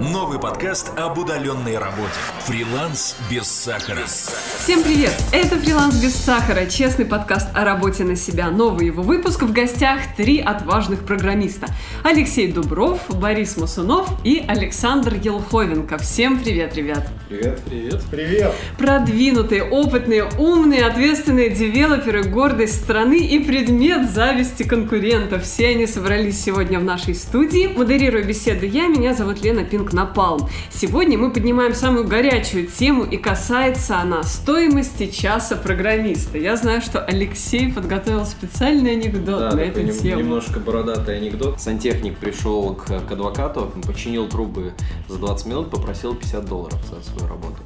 [0.00, 2.14] Новый подкаст об удаленной работе.
[2.46, 4.06] Фриланс без сахара.
[4.06, 5.12] Всем привет!
[5.30, 8.48] Это «Фриланс без сахара»– честный подкаст о работе на себя.
[8.48, 11.66] Новый его выпуск в гостях три отважных программиста.
[12.02, 15.98] Алексей Дубров, Борис Мусунов и Александр Елховенко.
[15.98, 17.06] Всем привет, ребят!
[17.28, 17.60] Привет!
[17.66, 18.02] Привет!
[18.10, 18.54] Привет!
[18.78, 25.44] Продвинутые, опытные, умные, ответственные девелоперы, гордость страны и предмет зависти конкурентов.
[25.44, 27.66] Все они собрались сегодня в нашей студии.
[27.76, 30.48] Модерирую беседу я, меня зовут Лена Пинк Напалм.
[30.70, 36.38] Сегодня мы поднимаем самую горячую тему и касается она стоимости часа программиста.
[36.38, 40.20] Я знаю, что Алексей подготовил специальный анекдот да, на эту нем- тему.
[40.22, 41.60] Немножко бородатый анекдот.
[41.60, 44.72] Сантехник пришел к, к адвокату, починил трубы
[45.08, 47.56] за 20 минут, попросил 50 долларов за свою работу.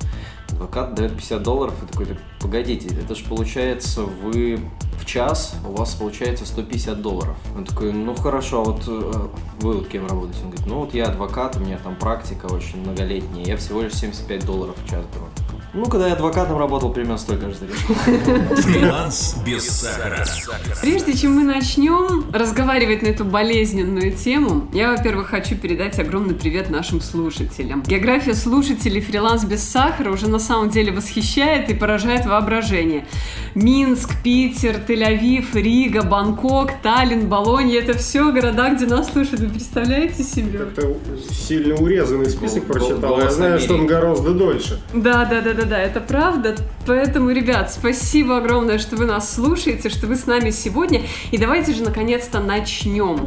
[0.55, 4.61] Адвокат дает 50 долларов и такой, «Так, погодите, это же получается вы
[4.99, 7.37] в час, у вас получается 150 долларов.
[7.57, 9.29] Он такой, ну хорошо, а вот э,
[9.61, 10.41] вы вот кем работаете?
[10.45, 13.95] Он говорит, ну вот я адвокат, у меня там практика очень многолетняя, я всего лишь
[13.95, 15.27] 75 долларов в час беру.
[15.75, 18.57] Ну, когда я адвокатом работал, примерно столько же заряжал.
[18.57, 20.25] Фриланс без сахара.
[20.81, 26.71] Прежде чем мы начнем разговаривать на эту болезненную тему, я, во-первых, хочу передать огромный привет
[26.71, 27.83] нашим слушателям.
[27.83, 33.07] География слушателей «Фриланс без сахара» уже на самом деле восхищает и поражает воображение.
[33.57, 39.41] Минск, Питер, Тель-Авив, Рига, Бангкок, Таллин, Болонья– это все города, где нас слушают.
[39.41, 40.59] Вы представляете себе?
[40.59, 40.97] Как-то
[41.33, 43.19] сильно урезанный список прочитал.
[43.19, 44.81] Я знаю, что он гораздо дольше.
[44.93, 46.57] Да, да, да, да, да, это правда.
[46.87, 51.03] Поэтому, ребят, спасибо огромное, что вы нас слушаете, что вы с нами сегодня.
[51.31, 53.27] И давайте же наконец-то начнем.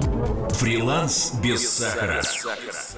[0.51, 2.21] Фриланс без сахара.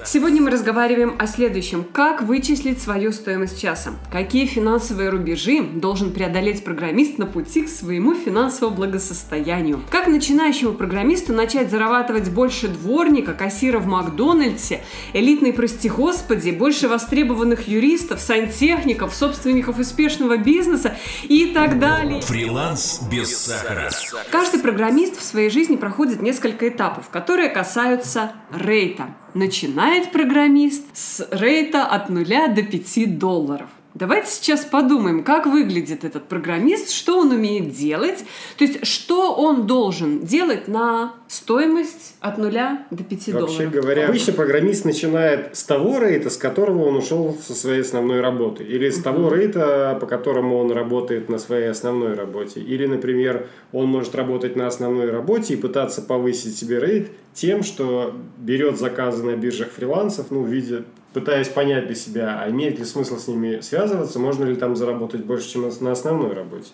[0.06, 1.84] Сегодня мы разговариваем о следующем.
[1.84, 3.92] Как вычислить свою стоимость часа?
[4.10, 9.80] Какие финансовые рубежи должен преодолеть программист на пути к своему финансовому благосостоянию?
[9.90, 14.80] Как начинающему программисту начать зарабатывать больше дворника, кассира в Макдональдсе,
[15.12, 22.22] элитной прости господи, больше востребованных юристов, сантехников, собственников успешного бизнеса и так далее?
[22.22, 23.90] Фриланс без сахара.
[24.30, 29.08] Каждый программист в своей жизни проходит несколько этапов, которые касаются рейта.
[29.34, 33.70] Начинает программист с рейта от 0 до 5 долларов.
[33.94, 38.24] Давайте сейчас подумаем, как выглядит этот программист, что он умеет делать,
[38.56, 43.72] то есть что он должен делать на стоимость от 0 до 5 Вообще долларов.
[43.72, 48.62] говоря, обычно программист начинает с того рейта, с которого он ушел со своей основной работы.
[48.62, 52.60] Или с того рейта, по которому он работает на своей основной работе.
[52.60, 58.14] Или, например, он может работать на основной работе и пытаться повысить себе рейт тем, что
[58.38, 62.84] берет заказы на биржах фрилансов, ну, в виде пытаясь понять для себя, а имеет ли
[62.84, 66.70] смысл с ними связываться, можно ли там заработать больше, чем на основной работе.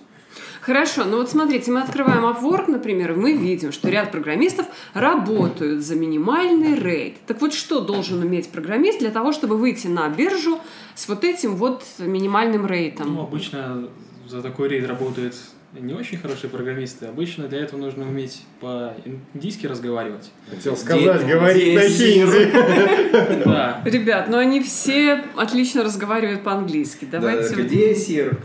[0.61, 5.83] Хорошо, ну вот смотрите, мы открываем Upwork, например, и мы видим, что ряд программистов работают
[5.83, 7.19] за минимальный рейд.
[7.27, 10.59] Так вот, что должен уметь программист для того, чтобы выйти на биржу
[10.95, 13.15] с вот этим вот минимальным рейтом?
[13.15, 13.89] Ну, обычно
[14.27, 15.35] за такой рейд работают
[15.81, 17.07] не очень хорошие программисты.
[17.07, 20.31] Обычно для этого нужно уметь по-индийски разговаривать.
[20.51, 22.53] Хотел сказать, говорить на хинди.
[23.45, 23.81] Да.
[23.85, 27.07] Ребят, ну они все отлично разговаривают по-английски.
[27.11, 27.55] Давайте.
[27.55, 28.39] Где сир?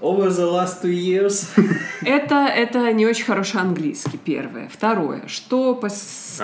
[0.00, 1.48] Over the last two years.
[2.04, 4.68] Это, это не очень хороший английский, первое.
[4.68, 5.96] Второе, что по А это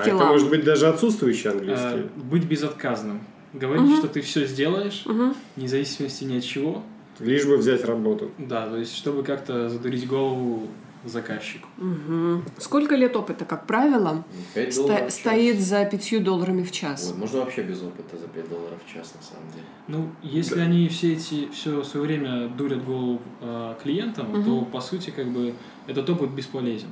[0.02, 0.28] скиллам?
[0.28, 2.08] может быть даже отсутствующий английский.
[2.16, 3.20] Быть безотказным.
[3.52, 5.04] Говорить, что ты все сделаешь,
[5.56, 6.82] вне зависимости ни от чего.
[7.20, 8.30] Лишь бы взять работу.
[8.38, 10.68] Да, то есть, чтобы как-то задурить голову
[11.04, 11.66] заказчику.
[11.78, 12.44] Мгм.
[12.58, 14.22] Сколько лет опыта, как правило,
[14.54, 17.06] 5 сто- стоит за пятью долларами в час?
[17.08, 19.64] Вот, можно вообще без опыта за 5 долларов в час, на самом деле.
[19.88, 24.44] Ну, если они все эти все свое время дурят голову э, клиентам, Мгм.
[24.44, 25.54] то по сути как бы
[25.86, 26.90] этот опыт бесполезен.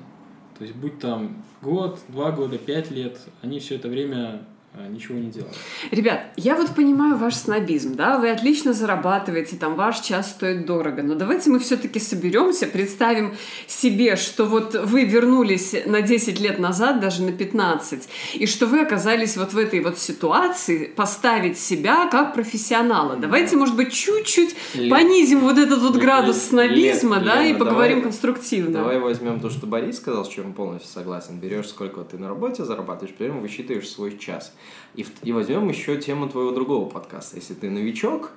[0.59, 4.43] То есть будь там год, два года, пять лет, они все это время
[4.87, 5.55] ничего не делают.
[5.91, 11.03] Ребят, я вот понимаю ваш снобизм, да, вы отлично зарабатываете, там ваш час стоит дорого,
[11.03, 13.35] но давайте мы все-таки соберемся, представим
[13.67, 18.81] себе, что вот вы вернулись на 10 лет назад, даже на 15, и что вы
[18.81, 23.17] оказались вот в этой вот ситуации поставить себя как профессионала.
[23.17, 27.49] Давайте, может быть, чуть-чуть Лет- понизим вот этот вот Лет- градус Лет- снобизма, да, и
[27.49, 28.79] Лена, поговорим давай- конструктивно.
[28.79, 31.39] Давай возьмем то, что Борис сказал, с чем полностью согласен.
[31.41, 34.53] Берешь, сколько ты на работе зарабатываешь, потом высчитываешь свой час.
[34.95, 37.37] И, и возьмем еще тему твоего другого подкаста.
[37.37, 38.33] Если ты новичок,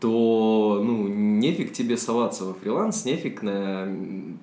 [0.00, 3.88] то ну, нефиг тебе соваться во фриланс, нефиг на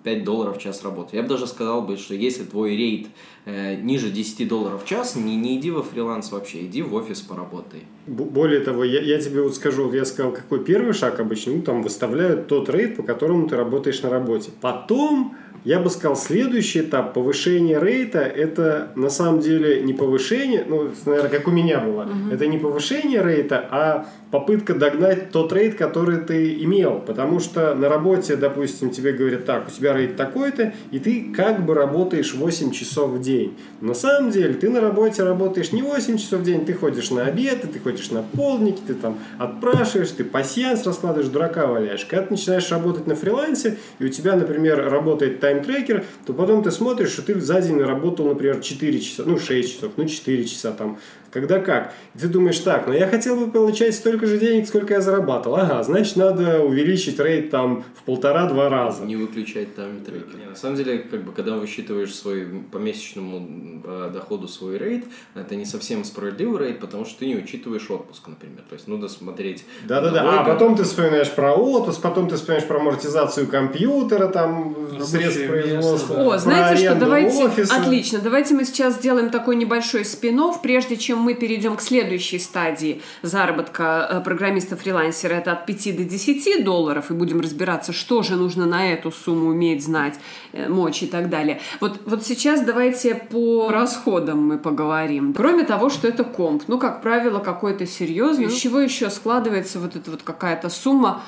[0.04, 1.16] 5 долларов в час работы.
[1.16, 3.08] Я бы даже сказал бы, что если твой рейд
[3.46, 7.22] э, ниже 10 долларов в час, не, не иди во фриланс вообще, иди в офис
[7.22, 7.82] поработай.
[8.08, 11.84] Более того, я, я тебе вот скажу, я сказал, какой первый шаг обычно, ну, там
[11.84, 14.50] выставляют тот рейд, по которому ты работаешь на работе.
[14.60, 20.90] Потом Я бы сказал, следующий этап повышения рейта, это на самом деле не повышение, ну,
[21.06, 26.18] наверное, как у меня было, это не повышение рейта, а попытка догнать тот рейд, который
[26.18, 27.00] ты имел.
[27.06, 31.64] Потому что на работе, допустим, тебе говорят, так, у тебя рейд такой-то, и ты как
[31.64, 33.56] бы работаешь 8 часов в день.
[33.80, 37.26] На самом деле, ты на работе работаешь не 8 часов в день, ты ходишь на
[37.26, 42.04] обеды, ты ходишь на полдники, ты там отпрашиваешь, ты пассианс раскладываешь, дурака валяешь.
[42.04, 46.72] Когда ты начинаешь работать на фрилансе, и у тебя, например, работает тайм-трекер, то потом ты
[46.72, 50.72] смотришь, что ты за день работал, например, 4 часа, ну 6 часов, ну 4 часа
[50.72, 50.98] там,
[51.34, 51.94] когда как.
[52.14, 55.58] И ты думаешь, так, но я хотел бы получать столько же денег, сколько я зарабатывал.
[55.58, 59.04] Ага, значит, надо увеличить рейд там в полтора-два раза.
[59.04, 60.50] Не выключать тайм-трекер.
[60.50, 65.56] На самом деле, как бы, когда высчитываешь свой по месячному э, доходу свой рейд, это
[65.56, 68.62] не совсем справедливый рейд, потому что ты не учитываешь отпуск, например.
[68.70, 69.66] То есть надо смотреть...
[69.88, 75.06] Да-да-да, а потом ты вспоминаешь про отпуск, потом ты вспоминаешь про амортизацию компьютера, там, Рабочее
[75.06, 76.16] средств место, производства.
[76.16, 76.22] да.
[76.22, 77.76] О, про знаете что, давайте, офиса.
[77.76, 83.02] отлично, давайте мы сейчас сделаем такой небольшой спин прежде чем мы перейдем к следующей стадии
[83.22, 88.66] заработка э, программиста-фрилансера, это от 5 до 10 долларов, и будем разбираться, что же нужно
[88.66, 90.20] на эту сумму уметь знать,
[90.52, 91.62] э, мочь и так далее.
[91.80, 95.34] Вот, вот сейчас давайте по расходам мы поговорим.
[95.34, 99.96] Кроме того, что это комп, ну, как правило, какой-то серьезный, из чего еще складывается вот
[99.96, 101.24] эта вот какая-то сумма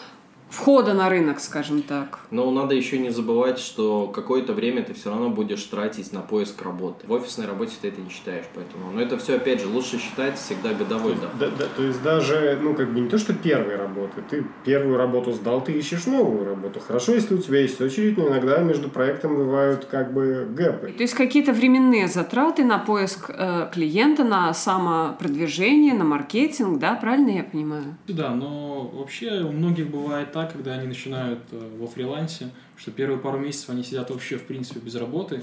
[0.50, 2.20] входа на рынок, скажем так.
[2.32, 6.62] Но надо еще не забывать, что какое-то время ты все равно будешь тратить на поиск
[6.62, 7.08] работы.
[7.08, 8.92] В офисной работе ты это не считаешь, поэтому.
[8.92, 11.38] Но это все, опять же, лучше считать всегда годовой доход.
[11.40, 14.24] Да, да, то есть даже, ну, как бы не то, что первой работы.
[14.30, 16.80] Ты первую работу сдал, ты ищешь новую работу.
[16.80, 20.92] Хорошо, если у тебя есть очередь, но иногда между проектом бывают как бы гэпы.
[20.92, 27.30] То есть какие-то временные затраты на поиск э, клиента, на самопродвижение, на маркетинг, да, правильно
[27.30, 27.96] я понимаю?
[28.08, 33.20] Да, но вообще у многих бывает так, когда они начинают э, во фрилансе, что первые
[33.20, 35.40] пару месяцев они сидят вообще в принципе без работы,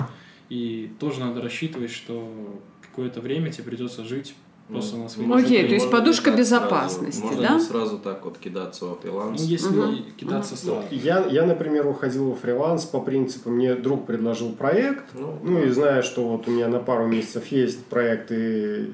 [0.51, 4.35] и тоже надо рассчитывать, что какое-то время тебе придется жить
[4.69, 7.53] просто на свои Ну, Окей, то есть Можно подушка безопасности, сразу, да?
[7.55, 9.41] Можно сразу так вот кидаться во фриланс.
[9.41, 10.05] Ну, если Мгм.
[10.19, 10.87] кидаться Ну, сразу.
[10.91, 15.71] я, я, например, уходил во фриланс по принципу, мне друг предложил проект, Ну, ну и
[15.71, 18.91] зная, что вот у меня на пару месяцев есть проект и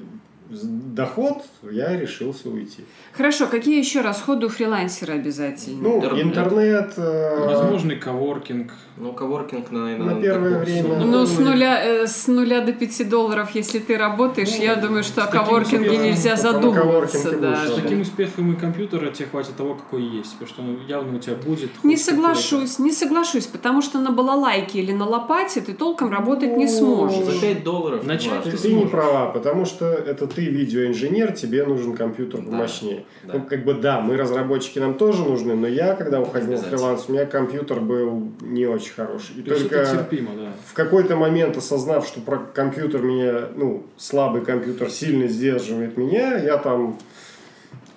[0.49, 2.83] доход, я решился уйти.
[3.13, 5.81] Хорошо, какие еще расходы у фрилансера обязательно?
[5.81, 6.25] Ну, Интернет.
[6.25, 8.71] интернет, э, Возможный коворкинг.
[8.97, 10.97] Ну, коворкинг, наверное, На первое время.
[10.99, 15.03] Ну, с нуля, э, с нуля до 5 долларов, если ты работаешь, Ну, я думаю,
[15.03, 17.67] что о коворкинге успехом нельзя задумываться лучше.
[17.67, 20.33] С таким успехом и компьютера тебе хватит того, какой есть.
[20.33, 21.69] Потому что ну, явно у тебя будет...
[21.83, 26.67] Не соглашусь, не соглашусь, потому что на балалайке или на лопате ты толком работать не
[26.67, 27.23] сможешь.
[27.23, 31.95] За 5 долларов Начать Ты, ты не права, потому что это ты видеоинженер, тебе нужен
[31.95, 33.05] компьютер Да, помощнее.
[33.23, 33.33] да.
[33.35, 37.05] Ну, как бы да, мы разработчики, нам тоже нужны, но я, когда уходил в фриланс,
[37.07, 39.35] у меня компьютер был не очень хороший.
[39.37, 40.51] И То только это терпимо, да.
[40.65, 46.57] в какой-то момент, осознав, что про компьютер меня, ну, слабый компьютер сильно сдерживает меня, я
[46.57, 46.97] там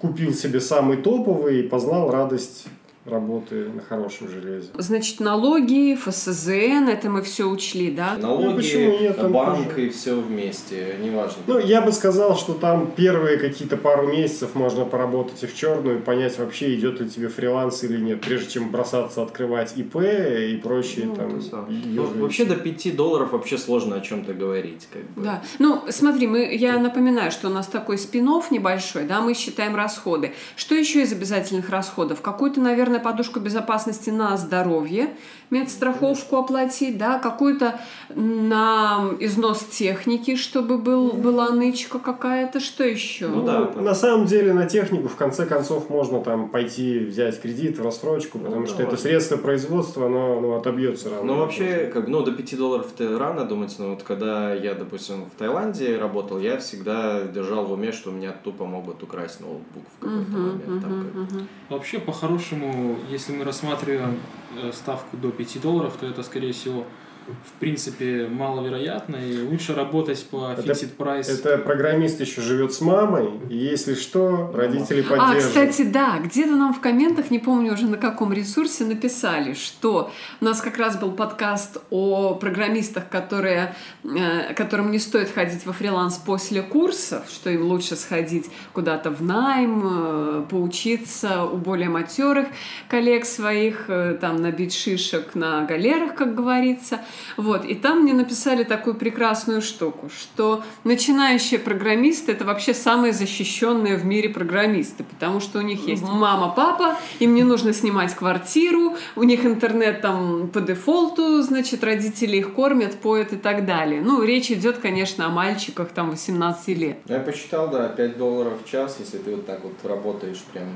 [0.01, 2.67] купил себе самый топовый и познал радость
[3.05, 4.69] работы на хорошем железе.
[4.79, 8.17] Значит, налоги, ФСЗН, это мы все учли, да?
[8.19, 9.87] Ну, почему Налоги, нет, там банк тоже.
[9.87, 11.43] и все вместе, неважно.
[11.47, 15.99] Ну, я бы сказал, что там первые какие-то пару месяцев можно поработать и в черную,
[15.99, 20.57] и понять вообще, идет ли тебе фриланс или нет, прежде чем бросаться открывать ИП и
[20.63, 21.41] прочие Ну, там.
[21.43, 21.67] сам.
[21.69, 24.89] Ну, вообще до 5 долларов вообще сложно о чем-то говорить.
[24.93, 25.23] Как бы.
[25.23, 25.43] Да.
[25.59, 30.33] Ну, смотри, мы, я напоминаю, что у нас такой спин небольшой, да, мы считаем расходы.
[30.57, 32.21] Что еще из обязательных расходов?
[32.21, 35.11] Какую-то, наверное, подушку безопасности на здоровье,
[35.51, 37.79] медстраховку оплатить, да, какую-то
[38.15, 43.29] на износ техники, чтобы был, была нычка какая-то, что еще?
[43.29, 43.71] Ну да.
[43.75, 47.83] Ну, на самом деле на технику в конце концов можно там пойти взять кредит в
[47.85, 51.35] рассрочку, потому Ну, что это средство производства, оно ну, отобьется равно.
[51.35, 54.75] Ну, вообще, как бы, ну, до 5 долларов это рано думать, но вот когда я,
[54.75, 59.41] допустим, в Таиланде работал, я всегда держал в уме, что у меня тупо могут украсть
[59.41, 60.83] ноутбук в какой-то Мгм, момент.
[60.83, 61.49] Там, мгм, как- мгм.
[61.69, 64.19] Вообще, по-хорошему, если мы рассматриваем
[64.57, 66.85] э, ставку до 5 долларов, то это, скорее всего,
[67.27, 71.31] в принципе, маловероятно, и лучше работать по fixed price.
[71.31, 75.45] Это программист еще живет с мамой, и если что, родители А, поддерживают.
[75.45, 80.11] кстати, да, где-то нам в комментах, не помню уже на каком ресурсе, написали, что
[80.41, 83.75] у нас как раз был подкаст о программистах, которые,
[84.05, 89.23] э, которым не стоит ходить во фриланс после курсов, что им лучше сходить куда-то в
[89.23, 92.49] найм, э, поучиться у более матерых
[92.89, 97.01] коллег своих, э, там набить шишек на галерах, как говорится.
[97.37, 103.97] Вот, и там мне написали такую прекрасную штуку, что начинающие программисты это вообще самые защищенные
[103.97, 108.97] в мире программисты, потому что у них есть мама, папа, им не нужно снимать квартиру,
[109.17, 114.01] у них интернет там по дефолту, значит, родители их кормят, поют и так далее.
[114.03, 116.99] Ну, речь идет, конечно, о мальчиках там 18 лет.
[117.07, 120.69] Я посчитал, да, 5 долларов в час, если ты вот так вот работаешь прям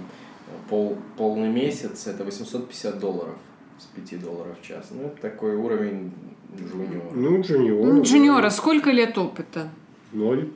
[0.68, 3.34] пол, полный месяц, это 850 долларов
[3.78, 4.86] с 5 долларов в час.
[4.90, 6.12] Ну, это такой уровень
[6.58, 7.10] джуниора.
[7.14, 7.92] Ну, джуниора.
[7.92, 9.68] Ну, джуниора, сколько лет опыта?
[10.12, 10.48] Ноль.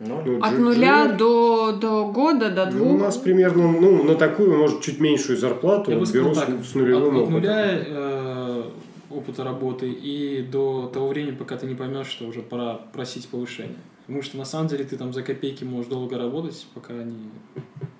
[0.00, 1.16] Ну, Ну, От джу- нуля джуниор.
[1.16, 2.92] до, до года, до Ну, двух?
[2.92, 6.64] у нас примерно, ну, на такую, может, чуть меньшую зарплату Я бы беру сказал так,
[6.64, 8.64] с, с нулевым от, нуля э,
[9.10, 13.76] опыта работы и до того времени, пока ты не поймешь, что уже пора просить повышения.
[14.06, 17.30] Потому что на самом деле ты там за копейки можешь долго работать, пока не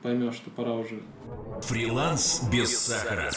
[0.02, 0.98] поймешь, что пора уже.
[1.60, 3.30] Фриланс без сахара.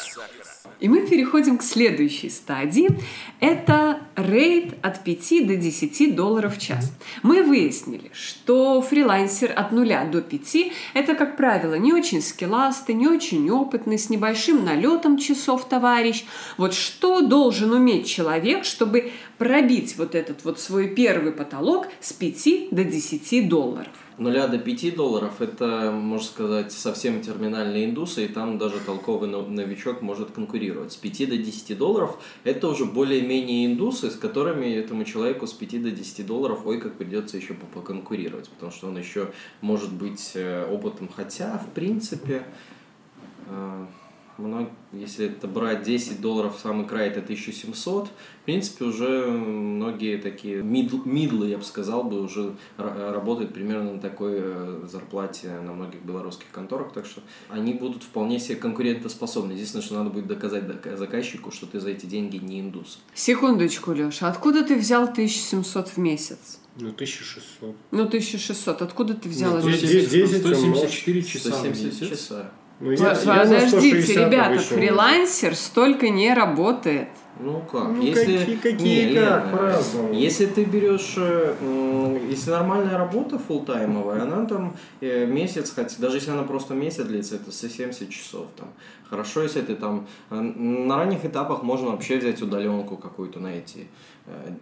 [0.79, 2.89] И мы переходим к следующей стадии.
[3.39, 6.91] Это рейд от 5 до 10 долларов в час.
[7.23, 13.07] Мы выяснили, что фрилансер от 0 до 5– это, как правило, не очень скилластый, не
[13.07, 16.25] очень опытный, с небольшим налетом часов товарищ.
[16.57, 22.69] Вот что должен уметь человек, чтобы пробить вот этот вот свой первый потолок с 5
[22.71, 23.91] до 10 долларов?
[24.17, 29.45] нуля до 5 долларов это, можно сказать, совсем терминальные индусы, и там даже толковый но-
[29.45, 30.93] новичок может конкурировать.
[30.93, 35.83] С 5 до 10 долларов это уже более-менее индусы, с которыми этому человеку с 5
[35.83, 39.31] до 10 долларов, ой, как придется еще по- поконкурировать, потому что он еще
[39.61, 42.43] может быть э, опытом, хотя, в принципе,
[44.91, 51.01] если это брать 10 долларов, самый край это 1700, в принципе, уже многие такие мидл-
[51.05, 56.01] мидлы, я бы сказал, бы уже ра- работают примерно на такой э, зарплате на многих
[56.03, 59.53] белорусских конторах, так что они будут вполне себе конкурентоспособны.
[59.53, 62.99] Единственное, что надо будет доказать дока- заказчику, что ты за эти деньги не индус.
[63.13, 66.59] Секундочку, Леша, откуда ты взял 1700 в месяц?
[66.77, 67.75] Ну, 1600.
[67.91, 68.81] Ну, 1600.
[68.81, 69.65] Откуда ты взял Ну, это?
[69.67, 72.09] то есть 10 174 часа в 170 месяц.
[72.09, 72.51] часа.
[72.79, 73.69] Ну, я, я Подождите,
[74.01, 74.77] 160 ребята, обычно.
[74.77, 77.07] фрилансер столько не работает.
[77.39, 77.89] Ну как?
[77.89, 78.37] Ну, если...
[78.37, 80.13] какие- какие Не, как, по-разному.
[80.13, 81.17] Если ты берешь,
[82.29, 87.35] если нормальная работа фултаймовая, она там э, месяц, хотя даже если она просто месяц длится,
[87.35, 88.69] это 70 часов там.
[89.09, 93.79] Хорошо, если ты там э, на ранних этапах можно вообще взять удаленку какую-то на эти
[93.79, 93.83] э,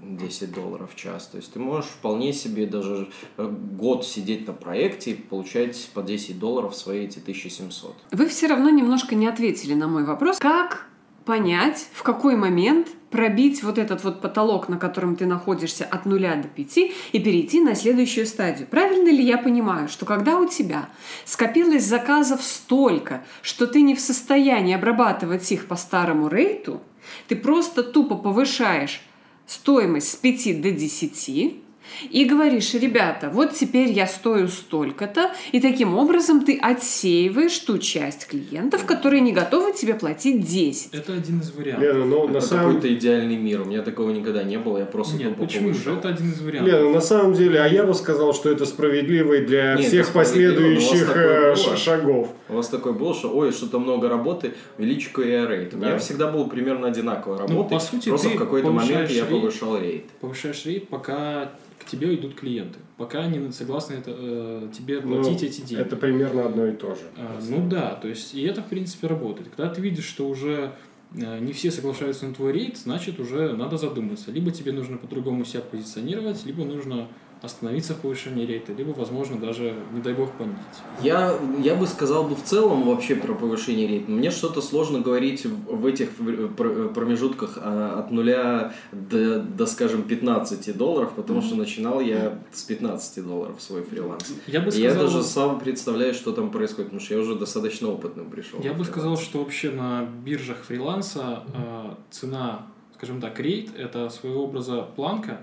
[0.01, 1.27] 10 долларов в час.
[1.27, 6.01] То есть ты можешь вполне себе даже э, год сидеть на проекте и получать по
[6.01, 7.95] 10 долларов свои эти 1700.
[8.11, 10.37] Вы все равно немножко не ответили на мой вопрос.
[10.39, 10.87] Как
[11.25, 16.35] понять, в какой момент пробить вот этот вот потолок, на котором ты находишься от нуля
[16.35, 18.67] до пяти, и перейти на следующую стадию.
[18.67, 20.89] Правильно ли я понимаю, что когда у тебя
[21.23, 26.81] скопилось заказов столько, что ты не в состоянии обрабатывать их по старому рейту,
[27.27, 29.01] ты просто тупо повышаешь
[29.47, 31.62] стоимость с 5 до 10
[32.09, 38.27] и говоришь, ребята, вот теперь я стою столько-то, и таким образом ты отсеиваешь ту часть
[38.27, 40.93] клиентов, которые не готовы тебе платить 10.
[40.93, 41.83] Это один из вариантов.
[41.83, 43.61] Лена, ну, на Это самом какой-то идеальный мир.
[43.61, 44.79] У меня такого никогда не было.
[44.79, 45.93] Я просто Нет, почему же?
[45.93, 46.73] Это один из вариантов.
[46.73, 50.11] Лена, на самом деле, а я бы сказал, что это справедливый для Нет, всех но
[50.11, 51.77] у вас последующих такое э, было.
[51.77, 52.29] шагов.
[52.49, 55.73] У вас такой был, что ой, что-то много работы, увеличу я рейт.
[55.73, 55.97] У меня Да.
[55.99, 57.53] всегда было примерно одинаково работы.
[57.53, 60.05] Ну, по сути, просто в какой-то момент я повышал рейт.
[60.21, 61.51] Повышаешь рейд, пока
[61.83, 62.79] к тебе идут клиенты.
[62.97, 65.81] Пока они согласны это, э, тебе Ну, платить эти деньги.
[65.81, 67.01] Это примерно одно и то же.
[67.17, 69.49] А, ну да, то есть и это в принципе работает.
[69.55, 70.73] Когда ты видишь, что уже
[71.15, 74.31] э, не все соглашаются на твой рейд, значит уже надо задуматься.
[74.31, 77.07] Либо тебе нужно по-другому себя позиционировать, либо нужно
[77.43, 80.57] остановиться в повышении рейта, либо, возможно, даже, не дай бог, понизить.
[81.01, 84.09] Я, я бы сказал бы в целом вообще про повышение рейта.
[84.09, 90.03] Мне что-то сложно говорить в, этих в- пр- промежутках а, от нуля до, до, скажем,
[90.03, 94.33] 15 долларов, потому что начинал я с 15 долларов свой фриланс.
[94.47, 97.35] Я бы И Я сказал, даже сам представляю, что там происходит, потому что я уже
[97.35, 98.61] достаточно опытным пришел.
[98.63, 104.45] я бы сказал, что вообще на биржах фриланса э, цена, скажем так, рейд– это своего
[104.45, 105.41] образа планка,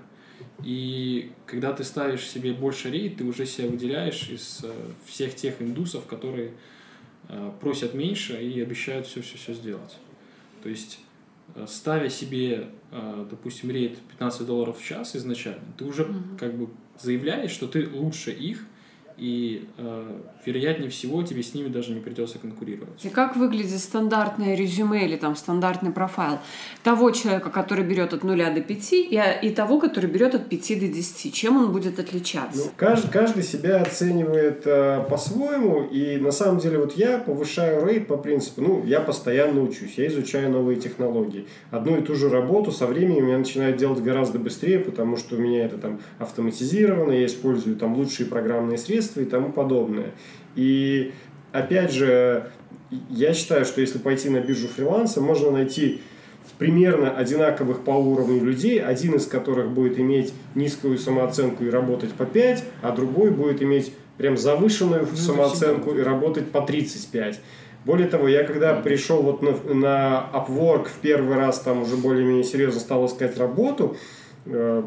[0.65, 4.73] и когда ты ставишь себе больше рейд, ты уже себя выделяешь из э,
[5.07, 6.53] всех тех индусов, которые
[7.29, 9.97] э, просят меньше и обещают все-все-все сделать.
[10.63, 11.01] То есть,
[11.55, 12.69] э, ставя себе,
[13.31, 16.37] допустим, рейд 15 долларов в час изначально, ты уже Мгм.
[16.39, 16.69] как бы
[17.01, 18.65] заявляешь, что ты лучше их,
[19.21, 23.05] и э, вероятнее всего тебе с ними даже не придется конкурировать.
[23.05, 26.39] И как выглядит стандартное резюме или там стандартный профайл
[26.83, 30.75] того человека, который берет от нуля до пяти, и, и того, который берет от пяти
[30.75, 31.31] до десяти?
[31.31, 32.65] Чем он будет отличаться?
[32.65, 38.07] Ну, каждый, каждый себя оценивает э, по-своему, и на самом деле вот я повышаю рейд
[38.07, 41.47] по принципу, ну, я постоянно учусь, я изучаю новые технологии.
[41.71, 45.39] Одну и ту же работу со временем я начинаю делать гораздо быстрее, потому что у
[45.39, 50.13] меня это там автоматизировано, я использую там лучшие программные средства, и тому подобное.
[50.55, 51.13] И
[51.53, 52.51] опять же,
[53.09, 56.01] я считаю, что если пойти на биржу фриланса, можно найти
[56.59, 62.27] примерно одинаковых по уровню людей, один из которых будет иметь низкую самооценку и работать по
[62.27, 67.41] 5, а другой будет иметь прям завышенную ну, самооценку и работать по 35.
[67.87, 72.45] Более того, я когда пришел вот на, на Upwork в первый раз, там уже более-менее
[72.45, 73.97] серьезно стал искать работу,
[74.45, 74.83] э,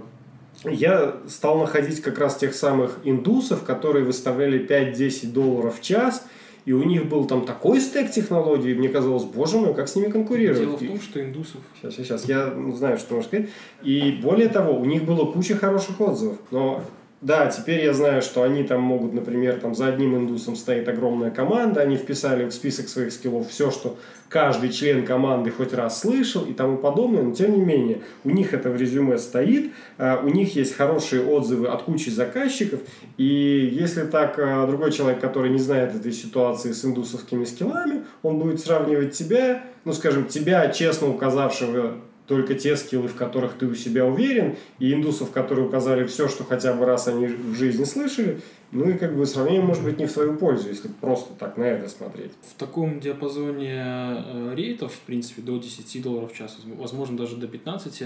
[0.65, 6.25] я стал находить как раз тех самых индусов, которые выставляли 5-10 долларов в час,
[6.65, 10.09] и у них был там такой стек технологий, мне казалось, боже мой, как с ними
[10.09, 10.61] конкурировать.
[10.61, 11.61] Дело в том, что индусов...
[11.81, 13.49] Сейчас, сейчас, я знаю, что можно сказать.
[13.81, 16.81] И более того, у них было куча хороших отзывов, но
[17.23, 21.31] да, теперь я знаю, что они там могут, например, там за одним индусом стоит огромная
[21.31, 26.43] команда, они вписали в список своих скиллов все, что каждый член команды хоть раз слышал
[26.43, 30.27] и тому подобное, но тем не менее, у них это в резюме стоит, а, у
[30.27, 32.81] них есть хорошие отзывы от кучи заказчиков,
[33.17, 38.37] и если так а, другой человек, который не знает этой ситуации с индусовскими скиллами, он
[38.37, 43.75] будет сравнивать тебя, ну, скажем, тебя, честно указавшего только те скиллы, в которых ты у
[43.75, 48.39] себя уверен, и индусов, которые указали все, что хотя бы раз они в жизни слышали,
[48.71, 51.63] ну и как бы сравнение может быть не в свою пользу, если просто так на
[51.63, 52.31] это смотреть.
[52.41, 57.47] В таком диапазоне э, рейтов, в принципе, до 10 долларов в час, возможно, даже до
[57.47, 58.03] 15,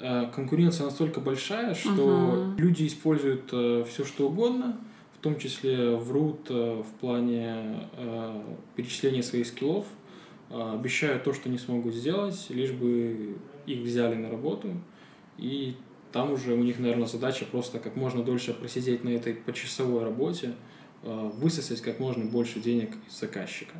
[0.00, 2.58] э, конкуренция настолько большая, что uh-huh.
[2.58, 4.76] люди используют э, все, что угодно,
[5.14, 7.88] в том числе врут в плане
[8.76, 9.86] перечисления своих скиллов,
[10.48, 13.36] а, обещают то, что не смогут сделать, лишь бы
[13.66, 14.74] их взяли на работу,
[15.38, 15.74] и
[16.12, 20.52] там уже у них, наверное, задача просто как можно дольше просидеть на этой почасовой работе,
[21.02, 23.74] а, высосать как можно больше денег из заказчика.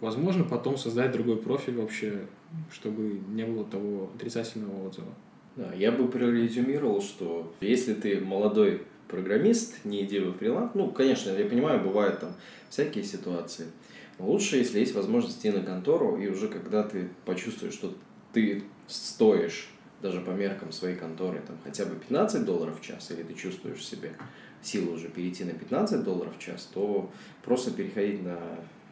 [0.00, 2.26] Возможно, потом создать другой профиль вообще,
[2.72, 5.14] чтобы не было того отрицательного отзыва.
[5.54, 11.30] Да, я бы прорезюмировал, что если ты молодой программист, не иди во фриланс, ну, конечно,
[11.30, 12.34] я понимаю, бывают там
[12.70, 13.66] всякие ситуации–
[14.18, 17.94] Лучше, если есть возможность идти на контору, и уже когда ты почувствуешь, что
[18.32, 19.68] ты стоишь
[20.02, 23.84] даже по меркам своей конторы там хотя бы 15 долларов в час, или ты чувствуешь
[23.84, 24.12] себе
[24.62, 27.10] силу уже перейти на 15 долларов в час, то
[27.44, 28.38] просто переходить на,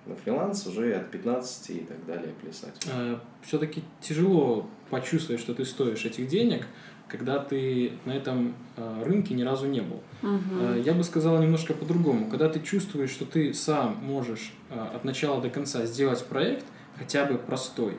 [0.06, 2.74] на фриланс уже от 15 и так далее плясать.
[2.90, 6.66] А, Все-таки тяжело почувствовать, что ты стоишь этих денег,
[7.10, 10.00] когда ты на этом а, рынке ни разу не был.
[10.22, 10.82] Угу.
[10.84, 12.28] Я бы сказал немножко по-другому.
[12.30, 16.64] Когда ты чувствуешь, что ты сам можешь а, от начала до конца сделать проект,
[16.96, 17.96] хотя бы простой,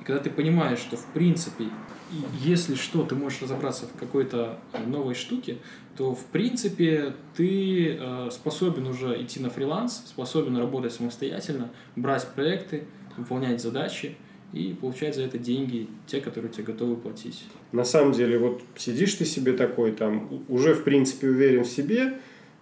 [0.00, 1.66] и когда ты понимаешь, что в принципе,
[2.40, 5.58] если что, ты можешь разобраться в какой-то новой штуке,
[5.96, 12.84] то в принципе ты способен уже идти на фриланс, способен работать самостоятельно, брать проекты,
[13.16, 14.16] выполнять задачи
[14.52, 17.44] и получать за это деньги, те, которые тебе готовы платить.
[17.72, 22.18] На самом деле, вот сидишь ты себе такой, там, уже в принципе уверен в себе,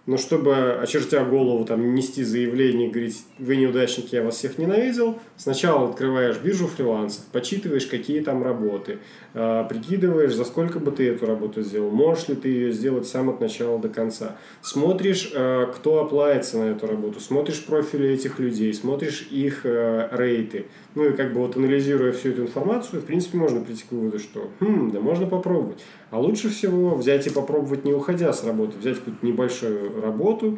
[0.07, 5.89] но чтобы, очертя голову, там, нести заявление, говорить, вы неудачники, я вас всех ненавидел, сначала
[5.89, 8.99] открываешь биржу фрилансов, почитываешь, какие там работы,
[9.33, 13.29] э, прикидываешь, за сколько бы ты эту работу сделал, можешь ли ты ее сделать сам
[13.29, 14.37] от начала до конца.
[14.61, 20.67] Смотришь, э, кто оплается на эту работу, смотришь профили этих людей, смотришь их э, рейты.
[20.97, 24.17] Ну и как бы вот анализируя всю эту информацию, в принципе, можно прийти к выводу,
[24.17, 25.77] что, хм, да можно попробовать.
[26.09, 30.57] А лучше всего взять и попробовать не уходя с работы, взять какую-то небольшую работу,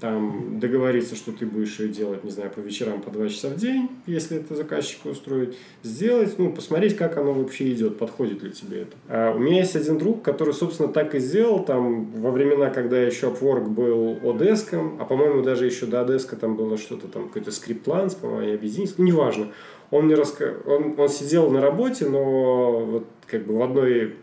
[0.00, 3.56] там договориться, что ты будешь ее делать, не знаю, по вечерам по два часа в
[3.56, 8.82] день, если это заказчика устроить, сделать, ну, посмотреть, как оно вообще идет, подходит ли тебе
[8.82, 8.96] это.
[9.08, 13.00] А у меня есть один друг, который, собственно, так и сделал, там, во времена, когда
[13.00, 17.52] еще Upwork был Одеском, а, по-моему, даже еще до Одеска там было что-то там, какой-то
[17.52, 19.52] скрипт-план, по-моему, объединить, ну, неважно.
[19.90, 20.54] Он мне раска...
[20.66, 24.14] он, он сидел на работе, но вот как бы в одной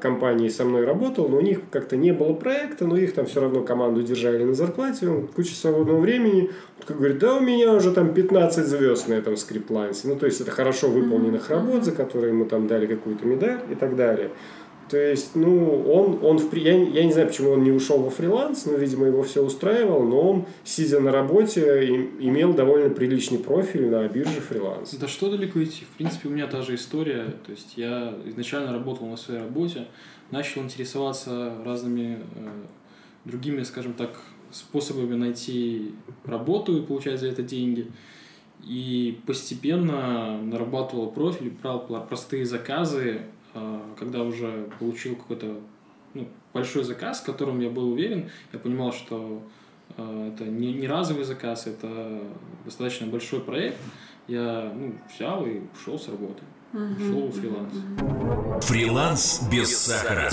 [0.00, 3.40] компании со мной работал, но у них как-то не было проекта, но их там все
[3.40, 6.50] равно команду держали на зарплате, он куча свободного времени,
[6.88, 10.40] он говорит, да у меня уже там 15 звезд на этом ScriptLance, ну то есть
[10.40, 14.30] это хорошо выполненных работ, за которые ему там дали какую-то медаль и так далее.
[14.88, 18.10] То есть, ну, он, он в, я, я не знаю, почему он не ушел во
[18.10, 23.88] фриланс, но, видимо, его все устраивало, но он, сидя на работе, имел довольно приличный профиль
[23.88, 24.94] на бирже фриланс.
[24.94, 25.84] Да что далеко идти?
[25.84, 27.34] В принципе, у меня та же история.
[27.44, 29.86] То есть, я изначально работал на своей работе,
[30.30, 32.48] начал интересоваться разными э,
[33.24, 34.20] другими, скажем так,
[34.52, 35.94] способами найти
[36.24, 37.90] работу и получать за это деньги.
[38.64, 43.22] И постепенно нарабатывал профиль, брал простые заказы,
[43.98, 45.60] когда уже получил какой-то
[46.14, 49.42] ну, большой заказ, в котором я был уверен, я понимал, что
[49.96, 52.22] э, это не, не разовый заказ, это
[52.64, 53.78] достаточно большой проект,
[54.28, 56.42] я ну, взял и ушел с работы.
[56.72, 58.64] Шел фриланс.
[58.66, 60.30] Фриланс без сахара.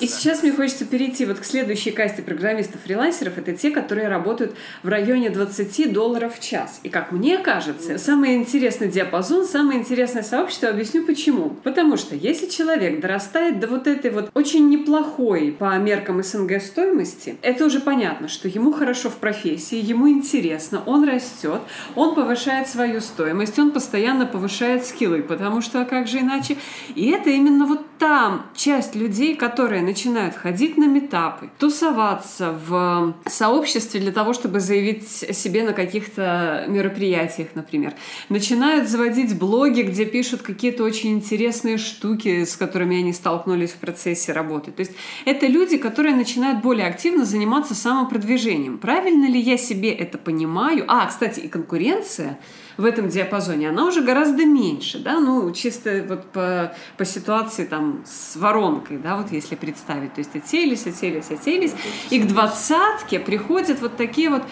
[0.00, 3.38] И сейчас мне хочется перейти вот к следующей касте программистов-фрилансеров.
[3.38, 6.80] Это те, которые работают в районе 20 долларов в час.
[6.82, 11.50] И как мне кажется, самый интересный диапазон, самое интересное сообщество, объясню почему.
[11.62, 17.36] Потому что если человек дорастает до вот этой вот очень неплохой по меркам СНГ стоимости,
[17.40, 21.62] это уже понятно, что ему хорошо в профессии, ему интересно, он растет,
[21.94, 26.56] он повышает свою стоимость, он постоянно повышает скиллы, потому что а как же иначе?
[26.94, 34.00] И это именно вот там часть людей, которые начинают ходить на метапы, тусоваться в сообществе
[34.00, 37.94] для того, чтобы заявить себе на каких-то мероприятиях, например.
[38.28, 44.32] Начинают заводить блоги, где пишут какие-то очень интересные штуки, с которыми они столкнулись в процессе
[44.32, 44.72] работы.
[44.72, 44.92] То есть
[45.24, 48.78] это люди, которые начинают более активно заниматься самопродвижением.
[48.78, 50.84] Правильно ли я себе это понимаю?
[50.88, 52.38] А, кстати, и конкуренция
[52.76, 58.02] в этом диапазоне, она уже гораздо меньше, да, ну, чисто вот по, по ситуации там
[58.06, 61.74] с воронкой, да, вот если представить, то есть отселись, отселись, отселись,
[62.10, 64.42] и к двадцатке приходят вот такие вот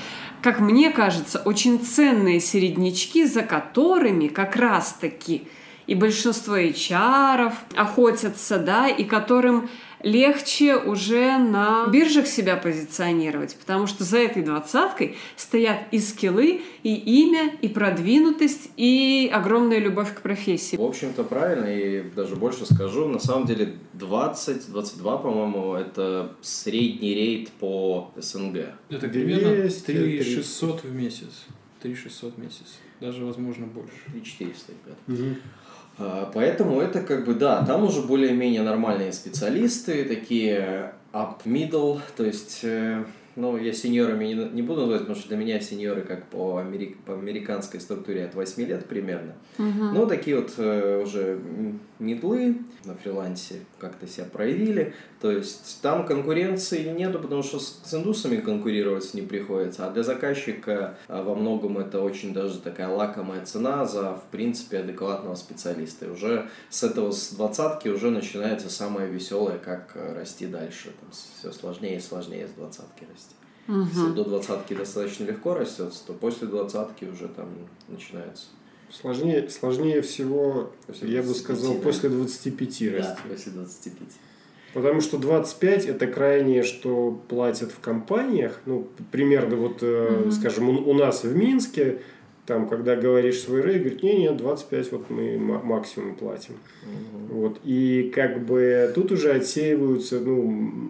[0.42, 5.46] как мне кажется, очень ценные середнячки, за которыми как раз-таки
[5.86, 9.68] и большинство HR охотятся, да, и которым
[10.02, 16.94] легче уже на биржах себя позиционировать, потому что за этой двадцаткой стоят и скиллы, и
[16.94, 20.76] имя, и продвинутость, и огромная любовь к профессии.
[20.76, 27.50] В общем-то, правильно, и даже больше скажу, на самом деле 20-22, по-моему, это средний рейд
[27.52, 28.74] по СНГ.
[28.88, 31.46] Это примерно 3600 в месяц.
[31.82, 32.78] 3600 в месяц.
[33.00, 33.96] Даже, возможно, больше.
[34.12, 34.98] 3400, ребят.
[35.08, 35.36] Угу.
[36.00, 42.60] А, поэтому это как бы, да, там уже более-менее нормальные специалисты, такие up-middle, то есть
[42.62, 43.04] э,
[43.36, 46.98] ну, я сеньорами не, не буду называть, потому что для меня сеньоры как по, америк,
[47.04, 49.34] по американской структуре от 8 лет примерно.
[49.58, 49.84] Угу.
[49.94, 51.38] Ну, такие вот э, уже
[52.00, 54.94] медлы на фрилансе как-то себя проявили.
[55.20, 59.86] То есть там конкуренции нету, потому что с, с индусами конкурировать не приходится.
[59.86, 64.78] А для заказчика а, во многом это очень даже такая лакомая цена за, в принципе,
[64.78, 66.06] адекватного специалиста.
[66.06, 70.92] И уже с этого, с двадцатки уже начинается самое веселое, как э, расти дальше.
[71.00, 73.34] Там все сложнее и сложнее с двадцатки расти.
[73.68, 73.80] Угу.
[73.82, 77.48] Если до двадцатки достаточно легко растет, то после двадцатки уже там
[77.88, 78.46] начинается
[78.92, 81.80] Сложнее, сложнее всего, после я бы сказал, да.
[81.80, 82.82] после 25 расти.
[82.82, 83.94] Да, после 25.
[84.74, 88.60] Потому что 25 это крайнее, что платят в компаниях.
[88.66, 90.30] Ну, примерно вот, угу.
[90.30, 92.02] скажем, у, у нас в Минске
[92.50, 96.54] там, когда говоришь свой рейд, говорит, не, нет, 25 вот мы максимум платим.
[96.82, 97.34] Угу.
[97.34, 97.60] Вот.
[97.62, 100.42] И как бы тут уже отсеиваются ну,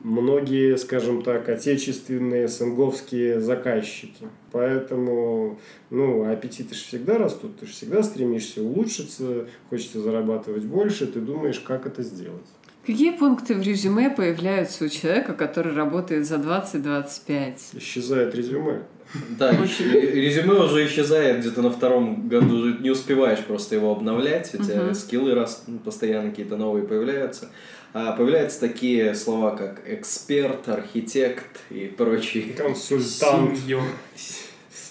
[0.02, 4.26] многие, скажем так, отечественные СНГовские заказчики.
[4.52, 5.58] Поэтому,
[5.90, 11.60] ну, аппетиты же всегда растут, ты же всегда стремишься улучшиться, хочется зарабатывать больше, ты думаешь,
[11.60, 12.46] как это сделать.
[12.86, 17.76] Какие пункты в резюме появляются у человека, который работает за 20-25?
[17.76, 18.84] Исчезает резюме.
[19.30, 24.94] Да, резюме уже исчезает где-то на втором году, не успеваешь просто его обновлять, у тебя
[24.94, 27.50] скиллы раз постоянно какие-то новые появляются.
[27.92, 32.52] А появляются такие слова, как эксперт, архитект и прочие.
[32.52, 33.58] Консультант.
[33.58, 33.82] Сеньор.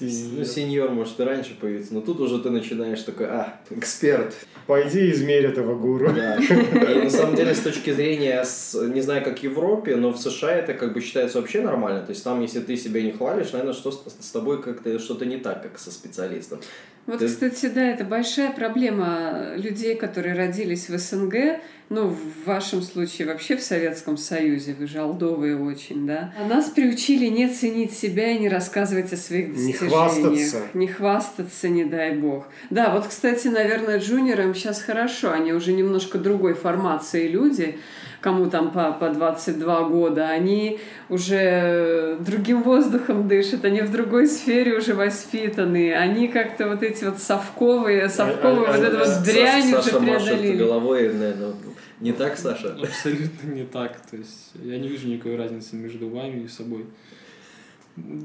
[0.01, 4.34] Ну, сеньор может и раньше появиться, но тут уже ты начинаешь такой, а, эксперт.
[4.69, 6.13] Пойди измерь этого гуру.
[6.13, 6.36] Да.
[6.36, 8.45] И на самом деле, с точки зрения,
[8.93, 12.01] не знаю, как в Европе, но в США это как бы считается вообще нормально.
[12.01, 15.38] То есть там, если ты себя не хвалишь, наверное, что с тобой как-то что-то не
[15.38, 16.60] так, как со специалистом.
[17.08, 17.25] Вот, ты...
[17.25, 23.58] кстати, да, это большая проблема людей, которые родились в СНГ, ну, в вашем случае вообще
[23.58, 26.34] в Советском Союзе, вы же алдовые очень, да?
[26.39, 29.82] А нас приучили не ценить себя и не рассказывать о своих достижениях.
[29.82, 30.62] Не хвастаться.
[30.75, 32.45] Не хвастаться, не дай бог.
[32.69, 37.80] Да, вот, кстати, наверное, джуниорам сейчас хорошо, они уже немножко другой формации люди,
[38.21, 44.78] кому там по, по 22 года, они уже другим воздухом дышат, они в другой сфере
[44.78, 49.71] уже воспитаны, они как-то вот эти вот совковые, совковые, а, вот а, эту вот дрянь
[49.71, 50.58] Саша уже преодолели.
[50.58, 51.54] головой, наверное,
[52.00, 52.74] не так, Саша?
[52.82, 54.00] Абсолютно не так.
[54.10, 56.86] То есть я не вижу никакой разницы между вами и собой.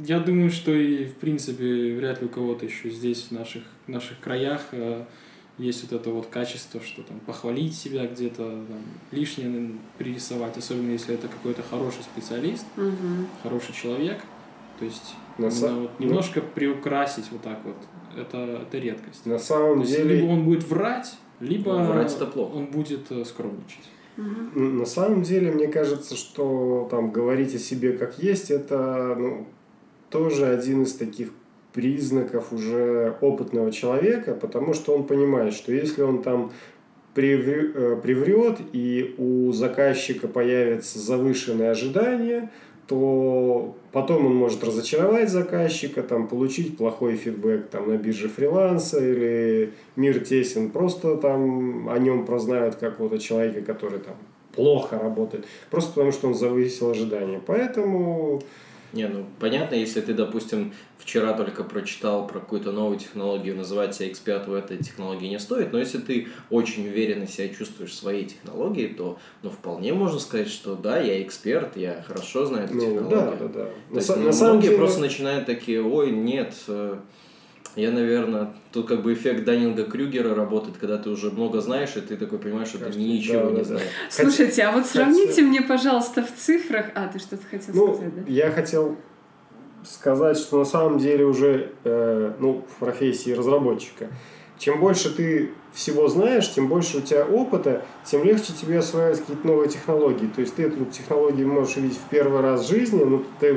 [0.07, 3.91] Я думаю, что и в принципе вряд ли у кого-то еще здесь, в наших, в
[3.91, 5.05] наших краях, э,
[5.59, 11.15] есть вот это вот качество, что там похвалить себя где-то, там, лишнее пририсовать, особенно если
[11.15, 13.27] это какой-то хороший специалист, Мгм.
[13.43, 14.19] хороший человек.
[14.79, 17.77] То есть На са- вот немножко приукрасить вот так вот,
[18.17, 19.27] это, это редкость.
[19.27, 20.17] На То самом есть деле...
[20.21, 22.55] либо он будет врать, либо Ну, врать это плохо.
[22.57, 23.88] он будет э, скромничать.
[24.16, 24.79] Мгм.
[24.79, 29.47] На самом деле, мне кажется, что там говорить о себе как есть, это ну,
[30.11, 31.31] тоже один из таких
[31.73, 36.53] признаков уже опытного человека, потому что он понимает, что если он там
[37.14, 42.51] приврё- э, приврет и у заказчика появятся завышенные ожидания,
[42.87, 49.73] то потом он может разочаровать заказчика, там, получить плохой фидбэк там, на бирже фриланса или
[49.97, 54.14] мир тесен, просто там о нем прознают как вот о человеке, который там
[54.55, 57.40] плохо работает, просто потому что он завысил ожидания.
[57.44, 58.42] Поэтому
[58.94, 64.09] Не, ну понятно, если ты, допустим, вчера только прочитал про какую-то новую технологию, называть себя
[64.09, 68.24] экспертом в этой технологии не стоит, но если ты очень уверенно себя чувствуешь в своей
[68.24, 72.80] технологии, то ну, вполне можно сказать, что да, я эксперт, я хорошо знаю эту ну,
[72.80, 73.11] технологию.
[73.11, 73.64] да, да, да.
[73.64, 76.98] То На, есть, на самом многие деле, просто начинают такие, ой, нет, э,
[77.77, 82.01] я, наверное, тут как бы эффект Даннинга Крюгера работает, когда ты уже много знаешь, и
[82.01, 83.65] ты такой понимаешь, что Кажется, ты ничего да, не да, да.
[83.65, 83.89] знаешь.
[84.11, 86.87] Слушайте, а вот Хотя- сравните мне, пожалуйста, в цифрах...
[86.95, 88.23] А, ты что-то хотел Ну, сказать, да?
[88.33, 88.97] я хотел
[89.85, 94.09] сказать, что на самом деле уже э, ну, в профессии разработчика,
[94.59, 99.47] чем больше ты всего знаешь, тем больше у тебя опыта, тем легче тебе осваивать какие-то
[99.47, 100.27] новые технологии.
[100.35, 103.57] То есть ты эту технологию можешь увидеть в первый раз в жизни, но ты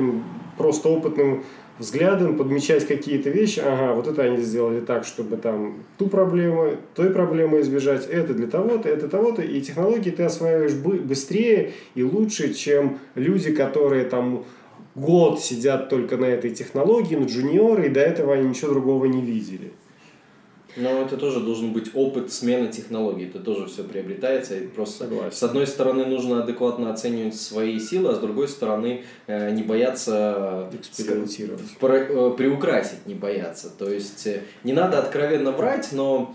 [0.58, 1.44] просто опытным
[1.78, 7.10] взглядом подмечать какие-то вещи, ага, вот это они сделали так, чтобы там ту проблему, той
[7.10, 12.52] проблемы избежать, это для того-то, это того-то, и технологии ты осваиваешь бы- быстрее и лучше,
[12.54, 14.44] чем люди, которые там
[14.94, 19.22] год сидят только на этой технологии, но джуниоры, и до этого они ничего другого не
[19.22, 19.72] видели.
[20.76, 23.24] Но это тоже должен быть опыт смены технологий.
[23.26, 24.56] Это тоже все приобретается.
[24.56, 25.32] И просто Согласен.
[25.36, 30.68] с одной стороны нужно адекватно оценивать свои силы, а с другой стороны э, не бояться
[30.72, 31.62] Экспериментировать.
[31.80, 33.70] про- э, приукрасить, не бояться.
[33.76, 36.34] То есть э, не надо откровенно врать, но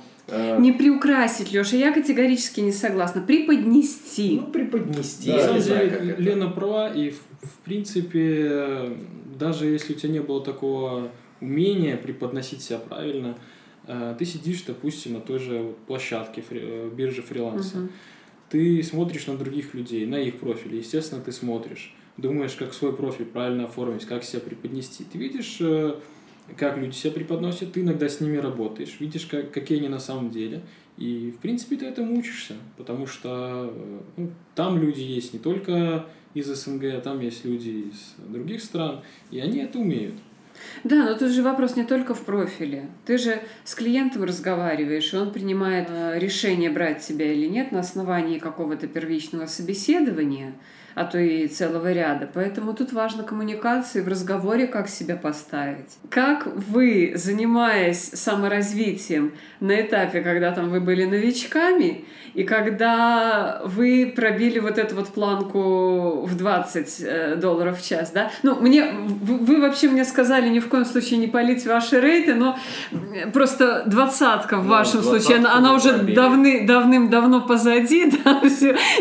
[0.58, 3.22] Не приукрасить, Леша, я категорически не согласна.
[3.22, 4.40] Преподнести.
[4.42, 5.30] ну, преподнести.
[5.30, 6.22] На я самом деле, как это.
[6.22, 8.96] Лена права, и в, в принципе,
[9.38, 11.10] даже если у тебя не было такого
[11.42, 13.38] умения преподносить себя правильно,
[13.86, 17.90] ты сидишь, допустим, на той же площадке фри- э, биржи фриланса, Мгм.
[18.50, 23.26] ты смотришь на других людей, на их профили, естественно, ты смотришь, думаешь, как свой профиль
[23.26, 25.04] правильно оформить, как себя преподнести.
[25.04, 25.96] Ты видишь, э,
[26.58, 30.30] как люди себя преподносят, ты иногда с ними работаешь, видишь, как, какие они на самом
[30.30, 30.62] деле,
[30.98, 36.06] и, в принципе, ты этому учишься, потому что э, ну, там люди есть не только
[36.36, 40.16] из СНГ, а там есть люди из других стран, и они это умеют.
[40.84, 42.90] Да, но тут же вопрос не только в профиле.
[43.06, 47.80] Ты же с клиентом разговариваешь, и он принимает э, решение брать тебя или нет на
[47.80, 50.54] основании какого-то первичного собеседования,
[50.96, 52.30] а то и целого ряда.
[52.34, 55.98] Поэтому тут важна коммуникация в разговоре, как себя поставить.
[56.10, 64.60] Как вы, занимаясь саморазвитием на этапе, когда там вы были новичками, и когда вы пробили
[64.60, 68.32] вот эту вот планку в 20 э, долларов в час, да?
[68.42, 72.34] Ну, мне, вы, вы вообще мне сказали ни в коем случае не полить ваши рейты,
[72.34, 72.58] но
[72.92, 76.16] э, просто двадцатка в Ну, вашем случае, она, она уже пробили.
[76.16, 78.42] давны, давным-давно позади, да,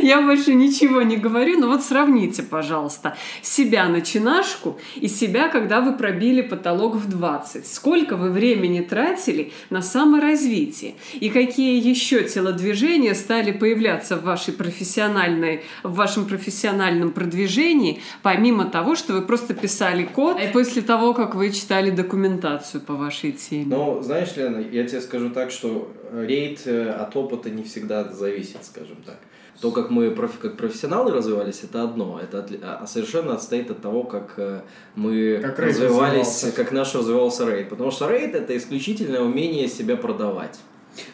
[0.02, 5.92] я больше ничего не говорю, но вот сравните, пожалуйста, себя начинашку и себя, когда вы
[5.94, 7.66] пробили потолок в 20.
[7.66, 10.94] Сколько вы времени тратили на саморазвитие?
[11.14, 18.94] И какие еще телодвижения стали появляться в вашей профессиональной, в вашем профессиональном продвижении, помимо того,
[18.94, 23.66] что вы просто писали код, и после того, как вы читали документацию по вашей теме?
[23.66, 28.64] Ну, знаешь, Лена, я тебе скажу так, что рейд э, от опыта не всегда зависит,
[28.64, 29.18] скажем так.
[29.62, 32.18] То, как мы профи- как профессионалы развивались, это одно.
[32.20, 34.60] Это отли- а совершенно отстоит от того, как э,
[34.96, 36.52] мы Как развивались, развивался.
[36.52, 37.68] как наш развивался рейд.
[37.68, 40.58] Потому что рейд это исключительное умение себя продавать.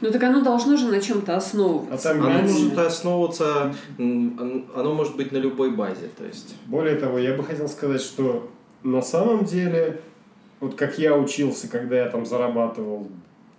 [0.00, 2.10] Ну так оно должно же на чем-то основываться.
[2.10, 6.08] А там Оно может основываться, оно может быть на любой базе.
[6.16, 8.50] То есть Более того, я бы хотел сказать, что
[8.82, 10.00] на самом деле,
[10.60, 13.08] вот как я учился, когда я там зарабатывал,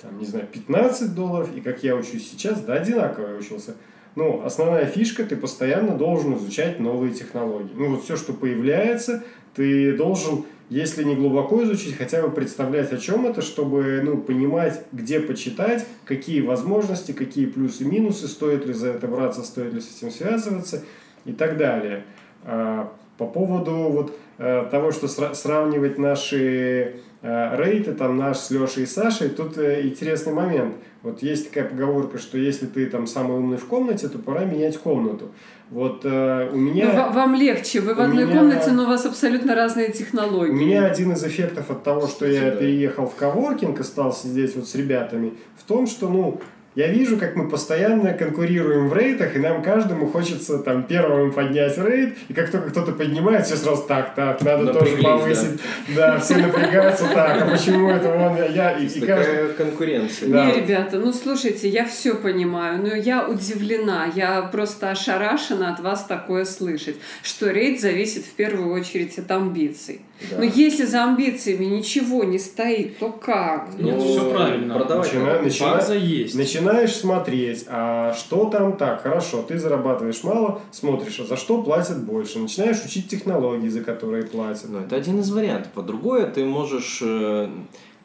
[0.02, 3.76] там, не знаю, 15 долларов, и как я учусь сейчас, да, одинаково я учился.
[4.20, 7.72] Ну, основная фишка, ты постоянно должен изучать новые технологии.
[7.74, 9.24] Ну, вот все, что появляется,
[9.56, 14.84] ты должен, если не глубоко изучить, хотя бы представлять, о чем это, чтобы, ну, понимать,
[14.92, 19.96] где почитать, какие возможности, какие плюсы, минусы, стоит ли за это браться, стоит ли с
[19.96, 20.84] этим связываться
[21.24, 22.04] и так далее.
[22.44, 28.84] А, По поводу вот э, того, что сра- сравнивать наши рейты там наш с Лешей
[28.84, 30.76] и Сашей, тут э, интересный момент.
[31.04, 34.78] Вот есть такая поговорка, что если ты там самый умный в комнате, то пора менять
[34.78, 35.32] комнату.
[35.70, 36.88] Вот э, у меня...
[36.88, 40.52] Ну, ва- вам легче, вы в одной меня- комнате, но у вас абсолютно разные технологии.
[40.52, 42.60] У меня один из эффектов от того, что я Кстати, да.
[42.62, 46.42] переехал в коворкинг и стал сидеть вот с ребятами, в том, что, ну,
[46.76, 51.78] я вижу, как мы постоянно конкурируем в рейтах, и нам каждому хочется там первым поднять
[51.78, 55.60] рейд, и как только кто-то поднимает, все сразу так, так, надо тоже повысить.
[55.96, 59.54] Да, все напрягаются так, а почему это он, я, и, и каждый...
[59.54, 60.30] Конкуренция.
[60.30, 60.46] Да.
[60.46, 66.06] Не, ребята, ну слушайте, я все понимаю, но я удивлена, я просто ошарашена от вас
[66.06, 70.02] такое слышать, что рейд зависит в первую очередь от амбиций.
[70.32, 70.38] Да.
[70.40, 73.70] Но если за амбициями ничего не стоит, то как?
[73.80, 74.76] Нет, Ну, все правильно.
[74.76, 76.36] продавать Начина- начина- База есть.
[76.36, 82.04] Начинаешь смотреть, а что там так, хорошо, ты зарабатываешь мало, смотришь, а за что платят
[82.04, 82.40] больше.
[82.40, 84.66] Начинаешь учить технологии, за которые платят.
[84.70, 85.72] Ну, это один из вариантов.
[85.76, 87.50] А другое, ты можешь э,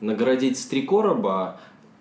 [0.01, 1.59] наградить с три короба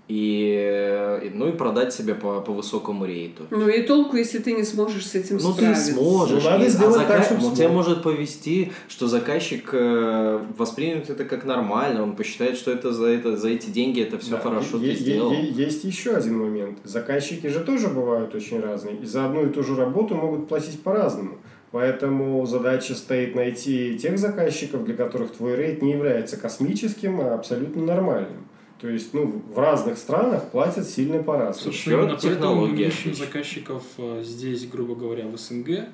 [0.09, 3.43] и, э, ну, и продать себе по, по высокому рейту.
[3.51, 5.93] Ну и толку, если ты не сможешь с этим Ну, ты справиться.
[5.93, 6.43] сможешь.
[6.43, 7.55] Ну, надо И- а сделать так, зака- чтоб ну, смог.
[7.55, 13.07] Тебе может повести, что заказчик э, воспримет это как нормально, он посчитает, что это за,
[13.07, 15.31] это, за эти деньги это все Да, хорошо е- ты е- сделал.
[15.31, 16.79] е- Есть еще один момент.
[16.83, 18.97] Заказчики же тоже бывают очень разные.
[18.97, 21.37] И за одну и ту же работу могут платить по-разному.
[21.71, 27.81] Поэтому задача стоит найти тех заказчиков, для которых твой рейд не является космическим, а абсолютно
[27.83, 28.45] нормальным.
[28.83, 31.71] То есть, ну, в разных странах платят сильно по-разному.
[31.71, 33.81] Еще именно технология заказчиков
[34.23, 35.85] здесь, грубо говоря, в СНГ,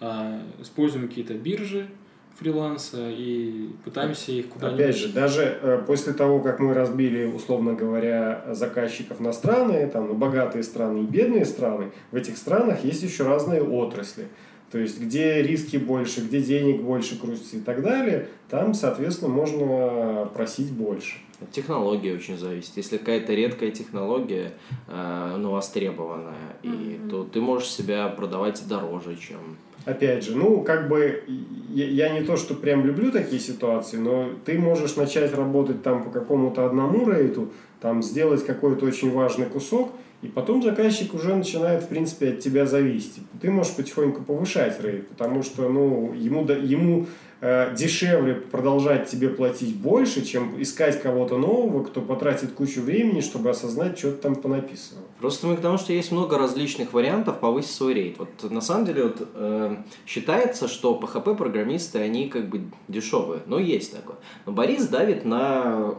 [0.00, 1.90] а, используем какие-то биржи
[2.38, 4.80] фриланса и пытаемся их куда-нибудь...
[4.80, 10.08] Опять же, даже э, после того, как мы разбили, условно говоря, заказчиков на страны, там,
[10.08, 14.28] на богатые страны и бедные страны, в этих странах есть еще разные отрасли.
[14.72, 20.30] То есть, где риски больше, где денег больше крутится и так далее, там, соответственно, можно
[20.32, 21.18] просить больше.
[21.40, 22.76] От технологии очень зависит.
[22.76, 24.52] Если какая-то редкая технология,
[24.88, 29.56] э, ну, востребованная, и, то ты можешь себя продавать дороже, чем...
[29.86, 31.24] Опять же, ну, как бы,
[31.70, 36.04] я, я не то, что прям люблю такие ситуации, но ты можешь начать работать там
[36.04, 37.48] по какому-то одному рейту,
[37.80, 42.66] там сделать какой-то очень важный кусок, и потом заказчик уже начинает, в принципе, от тебя
[42.66, 43.22] зависеть.
[43.40, 47.06] Ты можешь потихоньку повышать рейд, потому что, ну, ему, да- ему
[47.40, 53.48] э, дешевле продолжать тебе платить больше, чем искать кого-то нового, кто потратит кучу времени, чтобы
[53.48, 55.02] осознать, что ты там понаписывал.
[55.18, 58.18] Просто мы к тому, что есть много различных вариантов повысить свой рейд.
[58.18, 63.40] Вот на самом деле вот, э, считается, что PHP-программисты, они как бы дешевые.
[63.46, 64.16] Ну, есть такое.
[64.44, 65.94] Но Борис давит на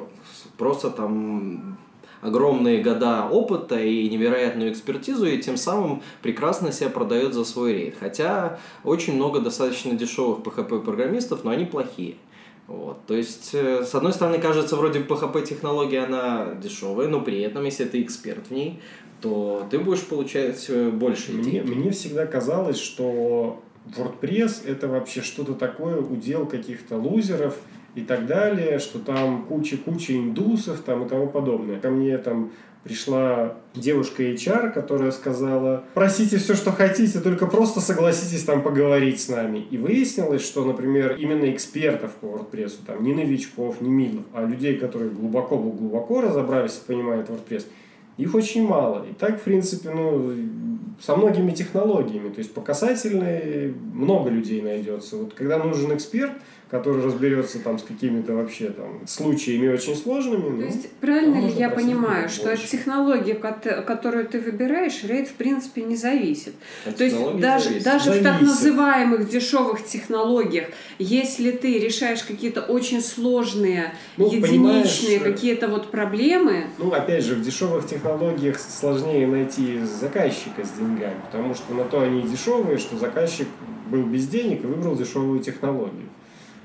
[0.57, 1.79] просто там
[2.21, 7.95] огромные года опыта и невероятную экспертизу, и тем самым прекрасно себя продает за свой рейд.
[7.99, 12.15] Хотя очень много достаточно дешевых PHP-программистов, но они плохие.
[12.67, 13.05] Вот.
[13.05, 17.85] То есть, э, с одной стороны, кажется, вроде PHP-технология, она дешевая, но при этом, если
[17.85, 18.79] ты эксперт в ней,
[19.19, 21.75] то ты будешь получать э, больше Мне, денег.
[21.75, 27.57] мне всегда казалось, что WordPress это вообще что-то такое, удел каких-то лузеров
[27.95, 31.79] и так далее, что там куча-куча индусов там и тому подобное.
[31.79, 32.51] Ко мне там
[32.83, 39.29] пришла девушка HR, которая сказала, просите все, что хотите, только просто согласитесь там поговорить с
[39.29, 39.59] нами.
[39.69, 44.77] И выяснилось, что, например, именно экспертов по WordPress, там не новичков, не мидлов, а людей,
[44.77, 47.65] которые глубоко-глубоко разобрались и понимают WordPress,
[48.17, 49.05] их очень мало.
[49.09, 50.31] И так, в принципе, ну,
[51.01, 52.29] со многими технологиями.
[52.29, 55.17] То есть по касательной много людей найдется.
[55.17, 56.33] Вот когда нужен эксперт,
[56.71, 61.49] который разберется там с какими-то вообще там случаями очень сложными, То ну, есть, правильно ли
[61.51, 62.35] я понимаю, больше.
[62.37, 66.53] что от технологии, кот- которую ты выбираешь, рейд в принципе не зависит?
[66.85, 67.83] От То есть даже, зависит.
[67.83, 68.47] даже в так Зависит.
[68.47, 76.67] называемых дешевых технологиях, если ты решаешь какие-то очень сложные, Ну, единичные понимаешь, какие-то вот проблемы,
[76.77, 81.99] Ну, опять же, в дешевых технологиях сложнее найти заказчика с деньгами, потому что на то
[81.99, 83.47] они и дешевые, что заказчик
[83.89, 86.07] был без денег и выбрал дешевую технологию.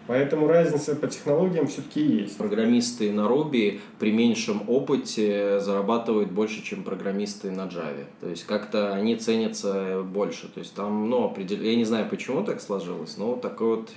[0.06, 2.36] Поэтому разница по технологиям все-таки есть.
[2.36, 8.04] Программисты на Ruby при меньшем опыте зарабатывают больше, чем программисты на Java.
[8.20, 10.48] То есть как-то они ценятся больше.
[10.48, 11.60] То есть там, ну, определ...
[11.60, 13.90] я не знаю, почему так сложилось, но такой вот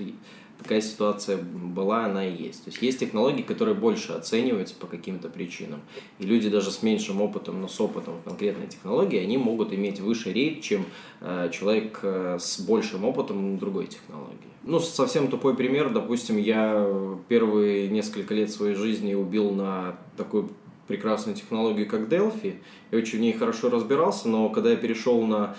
[0.62, 2.65] такая ситуация была, она и есть.
[2.65, 5.82] То есть есть технологии, которые больше оцениваются по каким-то причинам.
[6.19, 10.00] И люди даже с меньшим опытом, но с опытом в конкретной технологии, они могут иметь
[10.00, 10.86] выше рейд, чем
[11.22, 14.38] э, человек э, с большим опытом другой технологии.
[14.63, 15.91] Ну, совсем тупой пример.
[15.91, 16.86] Допустим, я
[17.30, 20.50] первые несколько лет своей жизни убил на такую
[20.88, 22.56] прекрасную технологию, как Delphi,
[22.91, 25.56] и очень в ней хорошо разбирался, но когда я перешел на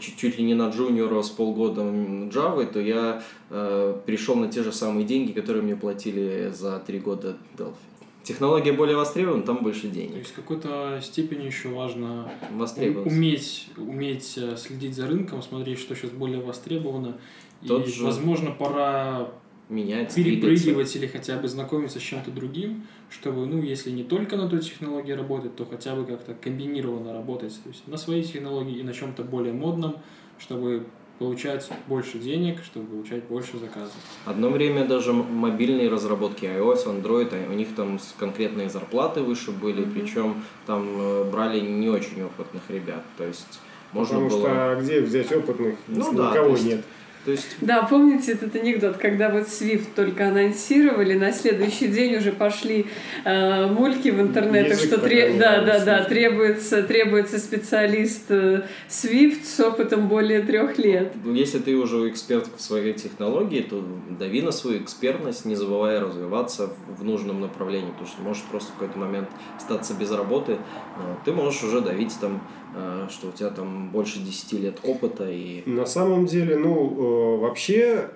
[0.00, 4.62] чуть, чуть ли не на джуниора с полгода Java, то я э, перешел на те
[4.62, 7.74] же самые деньги, которые мне платили за три года Delphi.
[8.22, 10.16] Технология более востребована, там больше То денег.
[10.16, 12.30] есть в какой-то степени еще важно
[13.04, 17.18] уметь, уметь э, следить за рынком, смотреть, что сейчас более востребовано.
[17.66, 19.28] Тот и, же- возможно, пора
[19.68, 20.16] Менять, двигаться.
[20.46, 24.60] перепрыгивать или хотя бы знакомиться с чем-то другим, чтобы, ну, если не только на той
[24.60, 27.58] технологии работать, то хотя бы как-то комбинированно работать.
[27.62, 29.96] То есть на своей технологии и на чем-то более модном,
[30.38, 30.84] чтобы
[31.18, 33.94] получать больше денег, чтобы получать больше заказов.
[34.26, 39.84] Одно время даже мобильные разработки iOS, Android, а у них там конкретные зарплаты выше были,
[39.84, 43.04] причем там э, брали не очень опытных ребят.
[43.16, 43.60] То есть
[43.92, 44.40] можно Потому было...
[44.40, 46.84] что а где взять опытных, если Ну да, никого есть- нет?
[47.24, 52.32] То есть Да, помните этот анекдот, когда вот Swift только анонсировали, на следующий день уже
[52.32, 52.86] пошли
[53.24, 58.62] э, мульки в интернетах, Язык что тре- да, да, да, да, требуется, требуется специалист э,
[58.88, 61.14] Swift с опытом более трех лет.
[61.24, 66.00] Ну, Если ты уже эксперт в своей технологии, то дави на свою экспертность, не забывая
[66.00, 70.58] развиваться в, нужном направлении, потому что можешь просто в какой-то момент остаться без работы.
[71.24, 72.42] Ты можешь уже давить там,
[73.10, 78.08] что у тебя там больше 10 лет опыта и На самом деле, ну, э, вообще,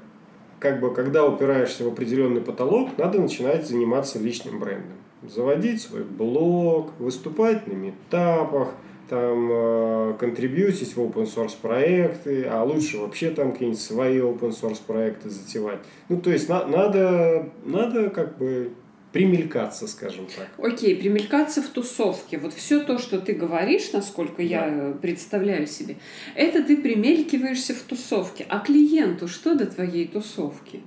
[0.59, 4.96] как бы, когда упираешься в определенный потолок, надо начинать заниматься личным брендом.
[5.22, 8.68] Заводить свой блог, выступать на метапах,
[9.09, 14.80] там, э, контрибьютить в open source проекты, а лучше вообще там какие-нибудь свои open source
[14.86, 15.78] проекты затевать.
[16.09, 18.72] Ну, то есть, на- надо, надо как бы
[19.12, 20.48] примелькаться, скажем так.
[20.59, 22.38] Окей, примелькаться в тусовке.
[22.38, 25.96] Вот все то, что ты говоришь, насколько я э, представляю себе,
[26.34, 28.46] это ты примелькиваешься в тусовке.
[28.48, 30.82] А клиенту что до твоей тусовки?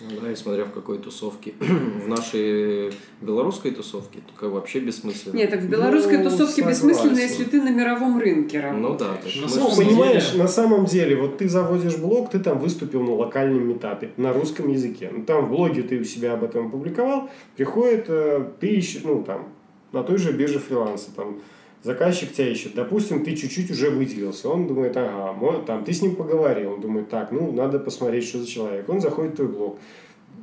[0.00, 1.54] Ну да, и смотря в какой тусовке.
[1.60, 5.34] в нашей белорусской тусовке, то как вообще бессмысленно.
[5.36, 6.88] Нет, так в белорусской Ну, тусовке согласен.
[6.88, 8.82] бессмысленно, если ты на мировом рынке работаешь.
[8.90, 12.30] Ну да, так На самом же- деле- понимаешь, на самом деле, вот ты заводишь блог,
[12.30, 15.10] ты там выступил на локальном метапе на русском языке.
[15.12, 19.24] Ну, там в блоге ты у себя об этом опубликовал, приходит, э, ты ищешь, ну,
[19.24, 19.48] там,
[19.92, 21.40] на той же бирже фриланса, там,
[21.82, 22.74] заказчик тебя ищет.
[22.74, 24.48] Допустим, ты чуть-чуть уже выделился.
[24.48, 26.72] Он думает, ага, мо- там, ты с ним поговорил.
[26.74, 28.88] Он думает, так, ну, надо посмотреть, что за человек.
[28.88, 29.78] Он заходит в твой блог.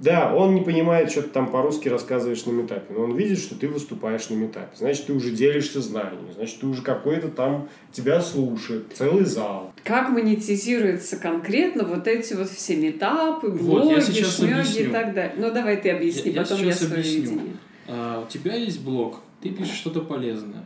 [0.02, 3.56] Да, он не понимает, что ты там по-русски рассказываешь на метапе, но он видит, что
[3.56, 4.76] ты выступаешь на метапе.
[4.76, 9.72] Значит, ты уже делишься знаниями, значит, ты уже какой-то там тебя слушает, целый зал.
[9.86, 15.14] Как монетизируются конкретно вот эти вот все метапы, Вот, блоги, я сейчас шмёги и так
[15.14, 15.36] далее.
[15.38, 17.22] Ну, давай ты объясни, Я- я потом я сейчас свое объясню.
[17.22, 17.54] видение.
[17.88, 20.66] А, у тебя есть блог, ты пишешь что-то полезное.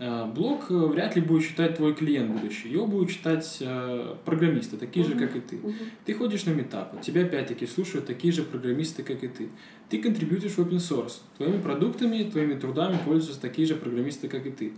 [0.00, 2.68] А, блог э, вряд ли будет читать твой клиент будущий.
[2.68, 5.26] Его будут читать э, программисты, такие же, Мгм.
[5.26, 5.56] как и ты.
[5.56, 5.74] Мгм.
[6.04, 9.48] Ты ходишь на метапы, тебя опять-таки слушают такие же программисты, как и ты.
[9.88, 11.14] Ты контрибьютишь в open source.
[11.36, 14.72] Твоими продуктами, твоими трудами пользуются такие же программисты, как и ты.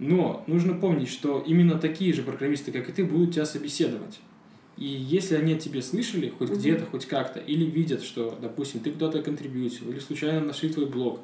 [0.00, 4.18] Но нужно помнить, что именно такие же программисты, как и ты, будут тебя собеседовать.
[4.76, 6.58] И если они о тебе слышали, хоть Мгм.
[6.58, 11.20] где-то, хоть как-то, или видят, что, допустим, ты куда-то контрибьютил, или случайно нашли твой блог,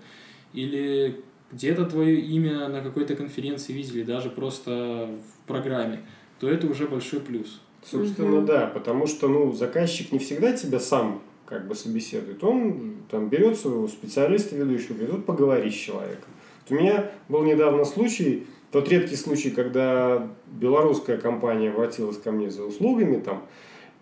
[0.52, 1.22] или
[1.52, 6.00] где-то твое имя на какой-то конференции видели, даже просто в программе,
[6.40, 7.60] то это уже большой плюс.
[7.84, 8.46] Собственно, Мгм.
[8.46, 12.42] да, потому что, ну, заказчик не всегда тебя сам как бы собеседует.
[12.42, 16.28] Он там берет своего специалиста ведущего, говорит, вот поговори с человеком.
[16.68, 22.50] Вот у меня был недавно случай, тот редкий случай, когда белорусская компания обратилась ко мне
[22.50, 23.44] за услугами там,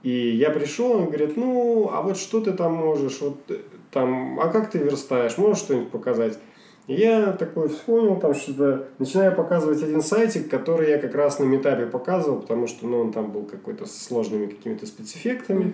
[0.02, 3.58] и я пришел, он говорит, ну, а вот что ты там можешь, вот э,
[3.90, 6.38] там, а как ты верстаешь, можешь что-нибудь показать?
[6.86, 11.44] И я такой вспомнил, там что-то, начинаю показывать один сайтик, который я как раз на
[11.44, 15.72] метапе показывал, потому что ну, он там был какой-то со сложными какими-то спецэффектами.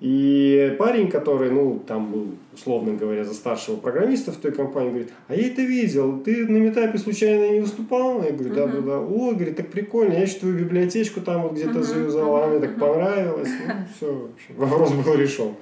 [0.00, 5.12] И парень, который, ну, там был, условно говоря, за старшего программиста в той компании, говорит,
[5.28, 8.22] а я это видел, ты на метапе случайно не выступал?
[8.24, 8.98] Я говорю, да, да, да.
[8.98, 12.78] О, говорит, так прикольно, я еще твою библиотечку там вот где-то завязала, а мне так
[12.78, 13.50] понравилось.
[13.66, 15.54] Ну, все, вопрос был решен.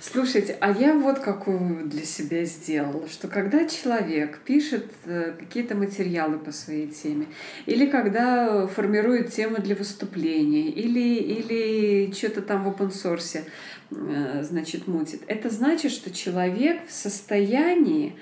[0.00, 5.74] Слушайте, а я вот какой вывод для себя сделала, что когда человек пишет э, какие-то
[5.74, 7.26] материалы по своей теме,
[7.66, 13.42] или когда формирует темы для выступления, или, или что-то там в open source,
[13.90, 18.16] э, значит, мутит, это значит, что человек в состоянии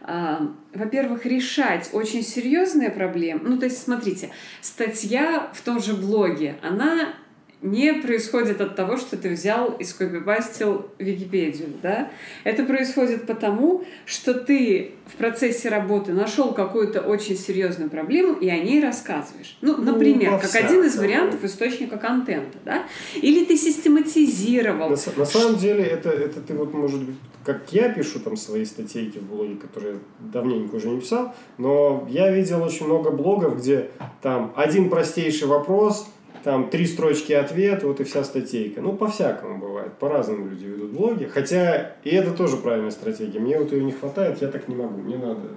[0.00, 3.40] а, во-первых, решать очень серьезные проблемы.
[3.44, 7.14] Ну, то есть, смотрите, статья в том же блоге, она
[7.60, 12.10] не происходит от того, что ты взял и скопипастил Википедию, да?
[12.44, 18.58] Это происходит потому, что ты в процессе работы нашел какую-то очень серьезную проблему и о
[18.58, 19.56] ней рассказываешь.
[19.60, 22.84] Ну, Ну, например, как один из вариантов источника контента, да?
[23.16, 24.90] Или ты систематизировал.
[24.90, 28.64] На, на самом деле, это, это ты вот, может быть, как я пишу там свои
[28.64, 33.90] статейки в блоге, которые давненько уже не писал, но я видел очень много блогов, где
[34.20, 36.06] там один простейший вопрос,
[36.44, 38.80] там три строчки ответ, вот и вся статейка.
[38.80, 41.24] Ну, по-всякому бывает, по-разному люди ведут блоги.
[41.24, 43.40] Хотя и это тоже правильная стратегия.
[43.40, 45.00] Мне вот ее не хватает, я так не могу.
[45.00, 45.48] Мне надо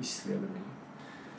[0.00, 0.63] исследование.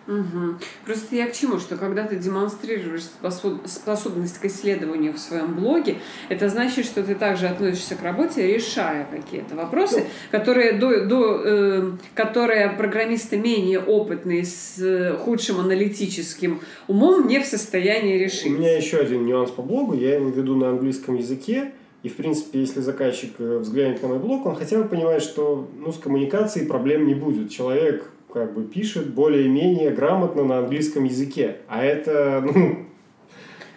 [0.07, 0.59] Угу.
[0.85, 5.97] Просто я к чему, что когда ты демонстрируешь способ, способность к исследованию в своем блоге,
[6.29, 11.41] это значит, что ты также относишься к работе, решая какие-то вопросы, ну, которые, до, до,
[11.43, 18.45] э, которые программисты менее опытные с э, худшим аналитическим умом не в состоянии решить.
[18.45, 21.71] У меня еще один нюанс по блогу, я его веду на английском языке,
[22.03, 25.67] и, в принципе, если заказчик э, взглянет на мой блог, он хотя бы понимает, что
[25.79, 27.49] ну, с коммуникацией проблем не будет.
[27.49, 31.59] Человек как бы пишет более-менее грамотно на английском языке.
[31.69, 32.85] А это, ну,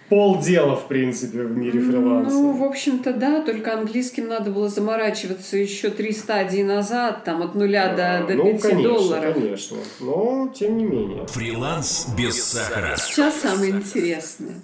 [0.08, 2.34] полдела, в принципе, в мире фриланса.
[2.34, 7.54] Ну, в общем-то, да, только английским надо было заморачиваться еще три стадии назад, там, от
[7.54, 9.34] нуля а, до, до ну, 5 конечно, долларов.
[9.34, 11.24] конечно, но тем не менее.
[11.28, 12.96] Фриланс без сахара.
[12.96, 14.56] Сейчас самое интересное.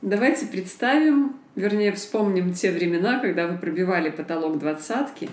[0.00, 5.28] Давайте представим вернее, вспомним те времена, когда вы пробивали потолок двадцатки.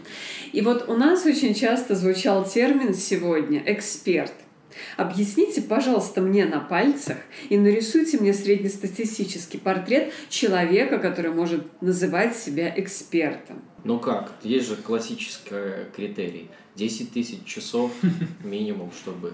[0.51, 4.33] И вот у нас очень часто звучал термин сегодня «эксперт».
[4.95, 7.17] Объясните, пожалуйста, мне на пальцах
[7.49, 13.61] и нарисуйте мне среднестатистический портрет человека, который может называть себя экспертом.
[13.83, 16.49] Ну как, есть же классический критерий.
[16.75, 17.91] 10 тысяч часов
[18.43, 19.33] минимум, чтобы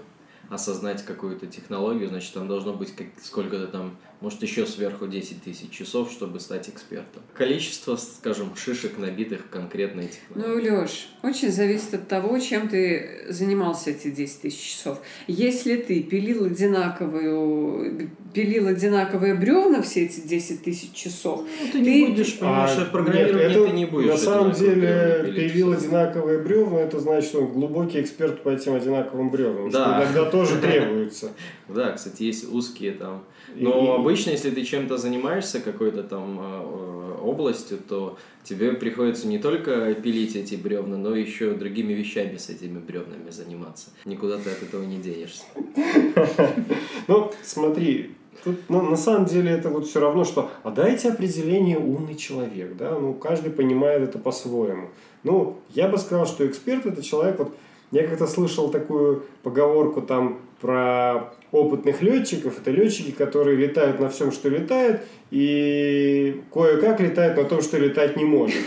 [0.49, 5.69] осознать какую-то технологию, значит, там должно быть как, сколько-то там может еще сверху 10 тысяч
[5.69, 7.21] часов, чтобы стать экспертом.
[7.33, 10.71] Количество, скажем, шишек, набитых конкретной технологией.
[10.71, 15.01] Ну, Леш, очень зависит от того, чем ты занимался эти 10 тысяч часов.
[15.27, 21.79] Если ты пилил одинаковую, пилил одинаковые бревна все эти 10 тысяч часов, ну, ты, ты
[21.81, 24.09] не будешь, понимаешь, а, программирование нет, это, ты не будешь.
[24.09, 29.31] На самом деле, пилил одинаковые бревна, это значит, что он глубокий эксперт по этим одинаковым
[29.31, 29.83] бревнам, да.
[29.83, 31.33] что иногда тоже требуется.
[31.67, 33.25] Да, кстати, есть узкие там
[33.55, 39.93] но обычно, если ты чем-то занимаешься, какой-то там э, областью, то тебе приходится не только
[39.95, 43.89] пилить эти бревна, но еще другими вещами с этими бревнами заниматься.
[44.05, 45.43] Никуда ты от этого не денешься.
[47.07, 51.77] Ну, смотри, Тут, ну, на самом деле это вот все равно, что а дайте определение
[51.77, 54.89] умный человек, да, ну каждый понимает это по-своему.
[55.23, 57.55] Ну, я бы сказал, что эксперт это человек, вот
[57.91, 62.59] я как-то слышал такую поговорку там про опытных летчиков.
[62.59, 68.17] Это летчики, которые летают на всем, что летает, и кое-как летают на том, что летать
[68.17, 68.59] не может.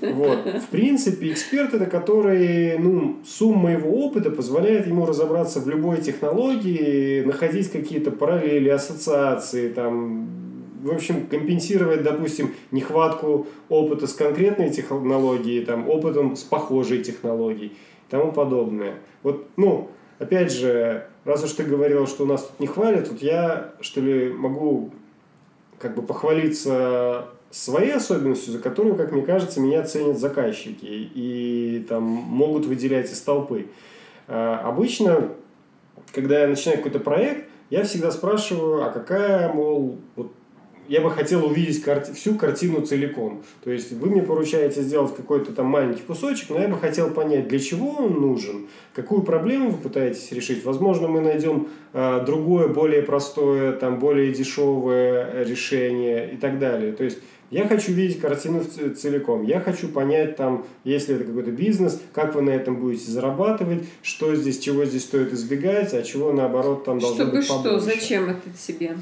[0.00, 0.38] Вот.
[0.46, 7.22] В принципе, эксперт это который, ну, сумма его опыта позволяет ему разобраться в любой технологии,
[7.24, 10.28] находить какие-то параллели, ассоциации, там,
[10.82, 18.10] в общем, компенсировать, допустим, нехватку опыта с конкретной технологией, там, опытом с похожей технологией и
[18.10, 18.94] тому подобное.
[19.24, 19.88] Вот, ну,
[20.20, 24.00] опять же, раз уж ты говорил, что у нас тут не хвалят, вот я, что
[24.00, 24.90] ли, могу
[25.78, 32.02] как бы похвалиться своей особенностью, за которую, как мне кажется, меня ценят заказчики и там
[32.02, 33.68] могут выделять из толпы.
[34.26, 35.30] А, обычно,
[36.12, 40.32] когда я начинаю какой-то проект, я всегда спрашиваю, а какая, мол, вот
[40.88, 43.42] я бы хотел увидеть карти- всю картину целиком.
[43.62, 47.48] То есть вы мне поручаете сделать какой-то там маленький кусочек, но я бы хотел понять,
[47.48, 50.64] для чего он нужен, какую проблему вы пытаетесь решить.
[50.64, 56.92] Возможно, мы найдем э, другое, более простое, там, более дешевое решение и так далее.
[56.92, 57.18] То есть
[57.50, 59.42] я хочу видеть картину целиком.
[59.42, 64.34] Я хочу понять, там, если это какой-то бизнес, как вы на этом будете зарабатывать, что
[64.36, 67.68] здесь, чего здесь стоит избегать, а чего наоборот там должно Чтобы быть побольше.
[67.68, 68.96] что, зачем это тебе?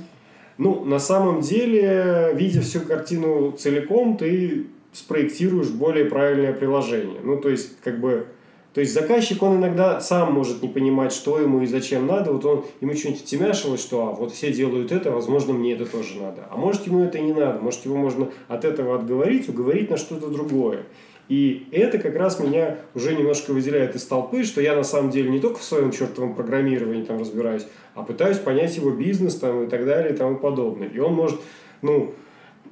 [0.58, 7.20] Ну, на самом деле, видя всю картину целиком, ты спроектируешь более правильное приложение.
[7.22, 8.26] Ну, то есть, как бы,
[8.72, 12.32] то есть заказчик, он иногда сам может не понимать, что ему и зачем надо.
[12.32, 16.18] Вот он, ему что-нибудь втемяшилось, что а, вот все делают это, возможно, мне это тоже
[16.18, 16.46] надо.
[16.50, 17.58] А может, ему это не надо.
[17.58, 20.84] Может, его можно от этого отговорить, уговорить на что-то другое.
[21.28, 25.28] И это как раз меня уже немножко выделяет из толпы, что я на самом деле
[25.28, 29.66] не только в своем чертовом программировании там разбираюсь, а пытаюсь понять его бизнес там, и
[29.66, 30.88] так далее и тому подобное.
[30.88, 31.40] И он может,
[31.82, 32.14] ну,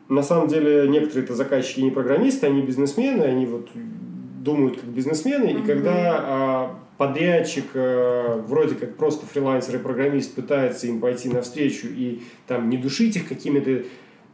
[0.09, 5.47] на самом деле некоторые это заказчики не программисты, они бизнесмены, они вот думают как бизнесмены,
[5.47, 5.63] mm-hmm.
[5.63, 11.89] и когда а, подрядчик, а, вроде как просто фрилансер и программист пытается им пойти навстречу
[11.89, 13.85] и там не душить их какими-то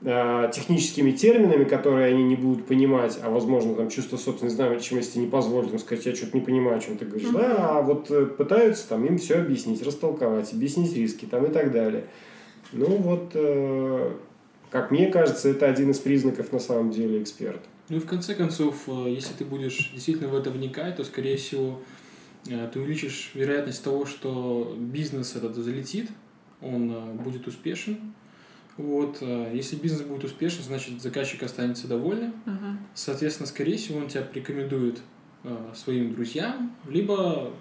[0.03, 5.73] техническими терминами, которые они не будут понимать, а возможно там чувство собственной значимости не позволит
[5.73, 7.39] им сказать, я что-то не понимаю, о чем ты говоришь, mm-hmm.
[7.39, 11.71] да, а вот э, пытаются там им все объяснить, растолковать, объяснить риски там и так
[11.71, 12.07] далее.
[12.73, 14.13] Ну вот, э,
[14.71, 17.69] как мне кажется, это один из признаков на самом деле эксперта.
[17.91, 21.79] Ну и в конце концов, если ты будешь действительно в это вникать, то, скорее всего,
[22.45, 26.09] ты увеличишь вероятность того, что бизнес этот залетит,
[26.63, 28.15] он будет успешен,
[28.81, 32.33] Вот, э, если бизнес будет успешен, значит заказчик останется довольным.
[32.47, 32.79] Ага.
[32.95, 35.01] Соответственно, скорее всего, он тебя порекомендует
[35.45, 37.53] э, своим друзьям, либо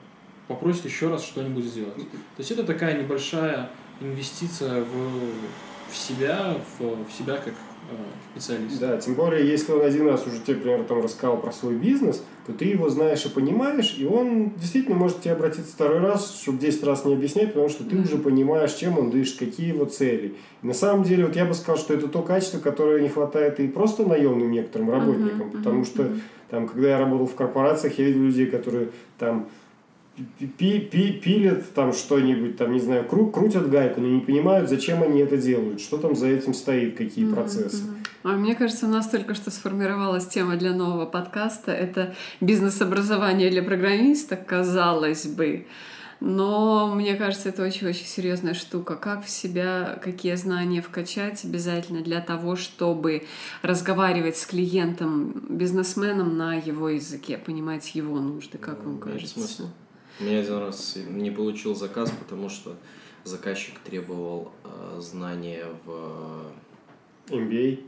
[0.47, 1.95] попросит еще раз что-нибудь сделать.
[1.95, 7.53] То есть это такая небольшая инвестиция в, в себя, в, в себя как
[8.32, 8.80] специалиста.
[8.88, 12.24] Да, тем более, если он один раз уже тебе, например, там рассказал про свой бизнес,
[12.46, 16.40] то ты его знаешь и понимаешь, и он действительно может к тебе обратиться второй раз,
[16.42, 18.04] чтобы 10 раз не объяснять, потому что ты Мгм.
[18.06, 20.36] уже понимаешь, чем он дышит, какие его цели.
[20.64, 23.60] И на самом деле, вот я бы сказал, что это то качество, которое не хватает
[23.60, 26.12] и просто наемным некоторым работникам, Мгм, потому мгм, что
[26.50, 29.50] там, когда я работал в корпорациях, я видел людей, которые там
[30.57, 35.03] пи- пи- пилят там что-нибудь, там, не знаю, кру- крутят гайку, но не понимают, зачем
[35.03, 37.84] они это делают, что там за этим стоит, какие Мгм, процессы.
[38.24, 41.72] А мне кажется, у нас только что сформировалась тема для нового подкаста.
[41.72, 45.65] Это бизнес-образование для программиста, казалось бы.
[46.22, 48.95] Но мне кажется, это очень-очень серьезная штука.
[48.97, 53.24] Как в себя, какие знания вкачать обязательно для того, чтобы
[53.61, 59.34] разговаривать с клиентом, бизнесменом на его языке, понимать его нужды, как вам Имеет кажется?
[59.39, 59.67] смысл.
[60.20, 62.76] У меня один раз не получил заказ, потому что
[63.24, 66.51] заказчик требовал э, знания в...
[67.28, 67.86] MBA.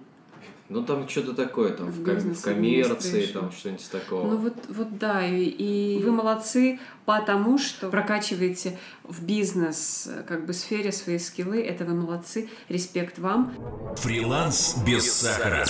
[0.69, 4.25] Ну, там что-то такое, там, В в, ком- в коммерции, там, что-нибудь такого.
[4.29, 10.45] Ну вот, вот да, и, и вы молодцы, потому что прокачиваете в бизнес э, как
[10.45, 13.53] бы сфере свои скиллы, это вы молодцы, респект вам.
[13.97, 15.65] Фриланс без сахара.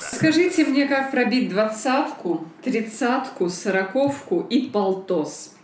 [0.00, 5.55] Скажите мне, как пробить двадцатку, тридцатку, сороковку и полтос?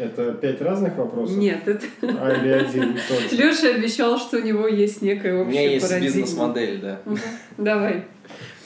[0.00, 1.36] Это пять разных вопросов?
[1.36, 1.84] Нет, это...
[2.02, 3.36] А, или один тот же?
[3.36, 6.16] Леша обещал, что у него есть некая У общая меня есть парадигма.
[6.16, 7.00] бизнес-модель, да.
[7.58, 8.06] Давай.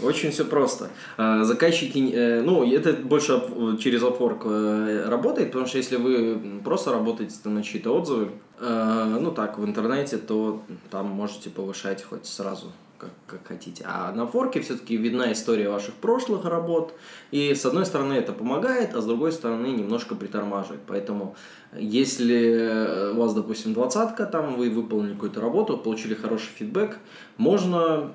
[0.01, 0.91] Очень все просто.
[1.17, 3.43] А, Заказчики, э, ну, это больше
[3.81, 8.29] через Upwork э, работает, потому что если вы просто работаете на чьи-то отзывы,
[8.61, 12.71] э, ну так, в интернете, то там можете повышать хоть сразу,
[13.05, 13.85] как, как хотите.
[13.87, 16.95] А на Upwork все-таки видна история ваших прошлых работ,
[17.31, 20.81] и с одной стороны это помогает, а с другой стороны немножко притормаживает.
[20.87, 21.37] Поэтому
[21.77, 26.99] если у вас, допустим, двадцатка, там вы выполнили какую-то работу, получили хороший фидбэк,
[27.37, 28.13] можно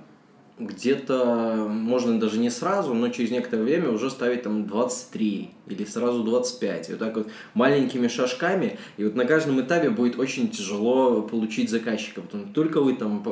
[0.59, 6.23] где-то, можно даже не сразу, но через некоторое время уже ставить там 23 или сразу
[6.23, 6.89] 25.
[6.89, 8.77] И вот так вот маленькими шажками.
[8.97, 12.21] И вот на каждом этапе будет очень тяжело получить заказчика.
[12.21, 13.23] Потому только вы там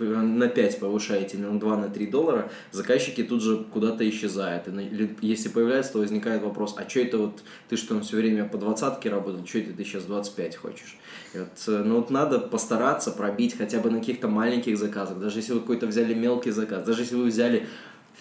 [0.00, 4.68] на 5 повышаете, на 2, на 3 доллара, заказчики тут же куда-то исчезают.
[4.68, 8.44] И если появляется, то возникает вопрос, а что это вот, ты что там все время
[8.44, 10.96] по двадцатке работал, что это ты сейчас 25 хочешь?
[11.34, 15.38] И вот, э, ну вот надо постараться пробить хотя бы на каких-то маленьких заказах, даже
[15.38, 17.66] если вы какой-то взяли мелкий заказ, даже если вы взяли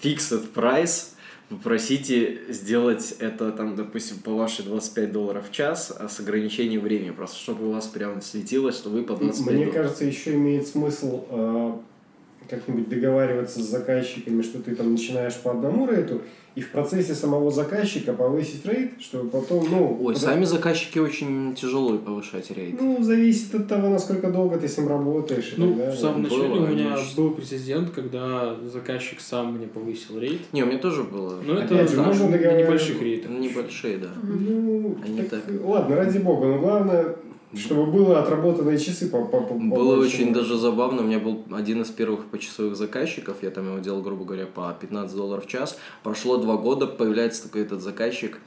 [0.01, 1.15] fixed price,
[1.51, 7.11] попросите сделать это, там, допустим, по вашей 25 долларов в час, а с ограничением времени,
[7.11, 9.73] просто чтобы у вас прям светилось, что вы по 25 Мне долларов.
[9.73, 11.73] кажется, еще имеет смысл э,
[12.49, 16.21] как-нибудь договариваться с заказчиками, что ты там начинаешь по одному рейту,
[16.53, 19.97] и в процессе самого заказчика повысить рейд, чтобы потом, ну...
[20.03, 22.75] Ой, да- сами заказчики очень тяжело повышать рейд.
[22.81, 25.95] Ну, зависит от того, насколько долго ты с ним работаешь и Ну, так далее.
[25.95, 27.23] в самом начале Было, у меня конечно.
[27.23, 30.41] был прецедент, когда заказчик сам мне повысил рейд.
[30.51, 31.39] Не, у меня тоже было.
[31.41, 32.65] Но это Опять же, там, можно договариваться.
[32.65, 33.31] небольших рейтах.
[33.31, 34.09] Небольшие, да.
[34.21, 35.55] Ну, Они так, так.
[35.63, 37.15] ладно, ради бога, но главное,
[37.55, 41.01] чтобы было отработанные часы по, по, по Было очень даже забавно.
[41.01, 43.37] У меня был один из первых почасовых заказчиков.
[43.41, 45.77] Я там его делал, грубо говоря, по 15 долларов в час.
[46.03, 48.39] Прошло два года, появляется такой этот заказчик.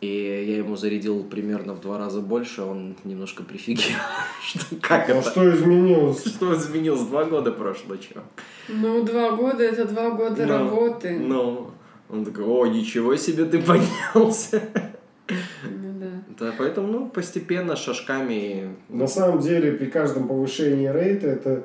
[0.00, 0.06] И
[0.46, 3.96] я ему зарядил примерно в два раза больше, он немножко прифигел.
[4.42, 5.30] Что, как А это?
[5.30, 6.24] что изменилось?
[6.26, 7.02] Что изменилось?
[7.02, 8.22] Два года прошло, чё?
[8.68, 11.18] Ну, два года это два года Ну, работы.
[11.18, 11.70] Ну,
[12.10, 14.62] он такой, о, ничего себе ты поднялся.
[16.38, 16.52] Да.
[16.58, 18.76] Поэтому, ну, постепенно, шажками.
[18.88, 21.64] На самом деле, при каждом повышении рейта это,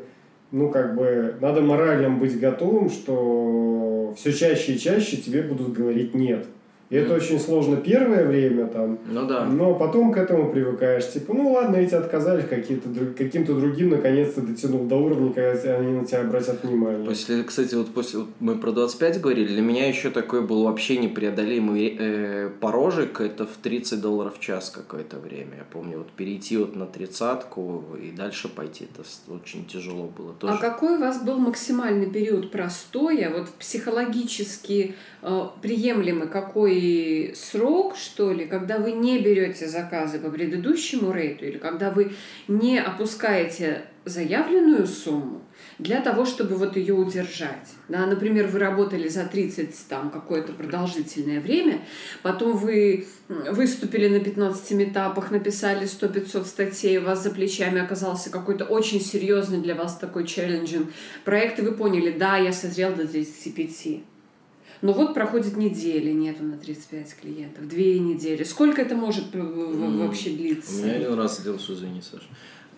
[0.51, 6.13] ну, как бы, надо моральным быть готовым, что все чаще и чаще тебе будут говорить
[6.13, 6.45] «нет».
[6.89, 7.17] И это Мгм.
[7.17, 9.45] очень сложно первое время, там, Ну да.
[9.45, 11.07] но потом к этому привыкаешь.
[11.11, 15.91] Типа, ну ладно, эти отказали, какие-то, друг- каким-то другим наконец-то дотянул до уровня, когда они
[15.99, 17.05] на тебя обратят внимание.
[17.05, 20.97] После, кстати, вот после вот мы про 25 говорили, для меня еще такой был вообще
[20.97, 25.57] непреодолимый э, порожек, это в 30 долларов в час какое-то время.
[25.57, 30.53] Я помню, вот перейти вот на тридцатку и дальше пойти, это очень тяжело было тоже.
[30.55, 34.95] А какой у вас был максимальный период простоя, вот психологически
[35.61, 41.91] приемлемый, какой срок, что ли, когда вы не берете заказы по предыдущему рейту или когда
[41.91, 42.13] вы
[42.47, 45.41] не опускаете заявленную сумму
[45.77, 47.67] для того, чтобы вот ее удержать.
[47.89, 51.81] Да, например, вы работали за 30 там какое-то продолжительное время,
[52.21, 58.65] потом вы выступили на 15 этапах, написали 100-500 статей, у вас за плечами оказался какой-то
[58.65, 60.89] очень серьезный для вас такой челленджинг
[61.25, 64.01] проект, и вы поняли, да, я созрел до 35.
[64.81, 68.43] Но вот проходит неделя, нету на 35 клиентов, две недели.
[68.43, 70.81] Сколько это может вообще длиться?
[70.81, 72.27] У меня один раз длилось, извини, Саша.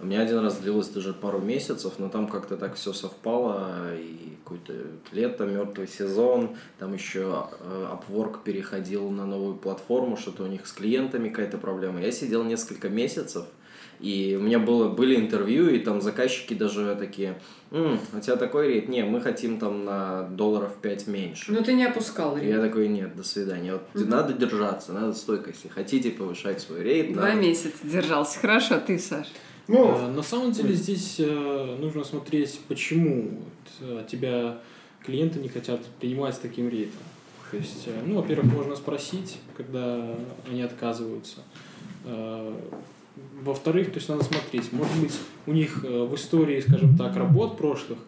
[0.01, 4.35] У меня один раз длилось даже пару месяцев, но там как-то так все совпало, и
[4.43, 4.73] какое-то
[5.11, 10.71] лето, мертвый сезон, там еще э, Upwork переходил на новую платформу, что-то у них с
[10.71, 12.01] клиентами какая-то проблема.
[12.01, 13.45] Я сидел несколько месяцев,
[14.01, 17.39] и у меня было, были интервью, и там заказчики даже такие,
[17.71, 18.89] М, у тебя такой рейд?
[18.89, 21.53] Не, мы хотим там на долларов 5 меньше.
[21.53, 22.49] Ну ты не опускал рейд.
[22.49, 23.73] Я такой, нет, до свидания.
[23.73, 24.09] Вот угу.
[24.09, 27.13] Надо держаться, надо стойко, если хотите повышать свой рейд.
[27.13, 27.41] Два надо...
[27.41, 28.39] месяца держался.
[28.39, 29.27] Хорошо, ты, Саш?
[29.67, 33.39] Ну, а, на самом деле здесь э, нужно смотреть, почему
[33.79, 34.57] вот, тебя
[35.05, 36.99] клиенты не хотят принимать с таким рейтом.
[37.51, 40.13] То есть, э, ну, во-первых, можно спросить, когда
[40.49, 41.39] они отказываются.
[43.15, 45.13] Во-вторых, то есть надо смотреть, может быть,
[45.45, 47.99] у них э, в истории, скажем так, работ прошлых,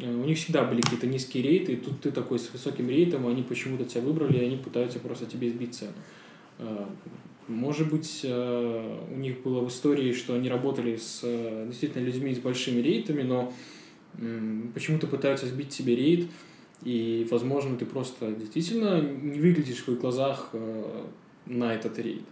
[0.00, 3.28] э, у них всегда были какие-то низкие рейты, и тут ты такой с высоким рейтом,
[3.28, 5.92] они почему-то тебя выбрали, и они пытаются просто тебе сбить цену.
[6.58, 6.86] Э,
[7.46, 11.20] может быть, у них было в истории, что они работали с
[11.66, 13.52] действительно людьми с большими рейтами, но
[14.72, 16.30] почему-то пытаются сбить себе рейд,
[16.84, 20.54] и, возможно, ты просто действительно не выглядишь в их глазах
[21.44, 22.22] на этот рейд.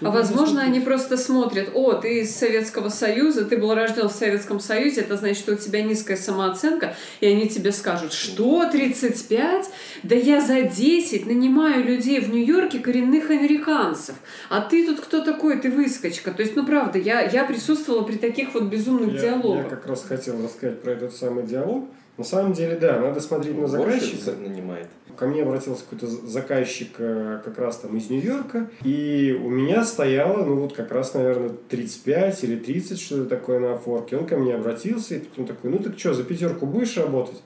[0.00, 4.60] А возможно, они просто смотрят, о, ты из Советского Союза, ты был рожден в Советском
[4.60, 9.66] Союзе, это значит, что у тебя низкая самооценка, и они тебе скажут, что, 35?
[10.02, 14.16] Да я за 10 нанимаю людей в Нью-Йорке коренных американцев,
[14.48, 16.32] а ты тут кто такой, ты выскочка.
[16.32, 19.64] То есть, ну правда, я, я присутствовала при таких вот безумных я, диалогах.
[19.64, 21.88] Я как раз хотел рассказать про этот самый диалог.
[22.18, 24.32] На самом деле, да, надо смотреть на заказчика.
[24.32, 24.88] нанимает.
[25.16, 30.44] Ко мне обратился какой-то заказчик э, как раз там из Нью-Йорка, и у меня стояло,
[30.44, 34.16] ну вот как раз, наверное, 35 или 30, что-то такое на форке.
[34.16, 37.42] Он ко мне обратился, и потом такой, ну так что, за пятерку будешь работать?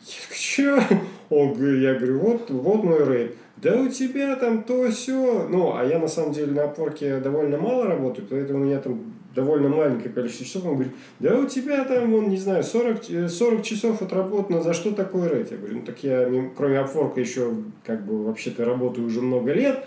[0.00, 0.96] Я говорю, что?
[1.30, 3.36] Он, я говорю, вот, вот мой рейд.
[3.56, 5.48] Да у тебя там то все.
[5.48, 9.17] Ну, а я на самом деле на опорке довольно мало работаю, поэтому у меня там
[9.38, 13.60] довольно маленькое количество часов, он говорит, да у тебя там, он, не знаю, 40, 40
[13.60, 15.52] э, часов отработано, за что такой рейд?
[15.52, 19.84] Я говорю, ну так я, кроме апворка, еще как бы вообще-то работаю уже много лет.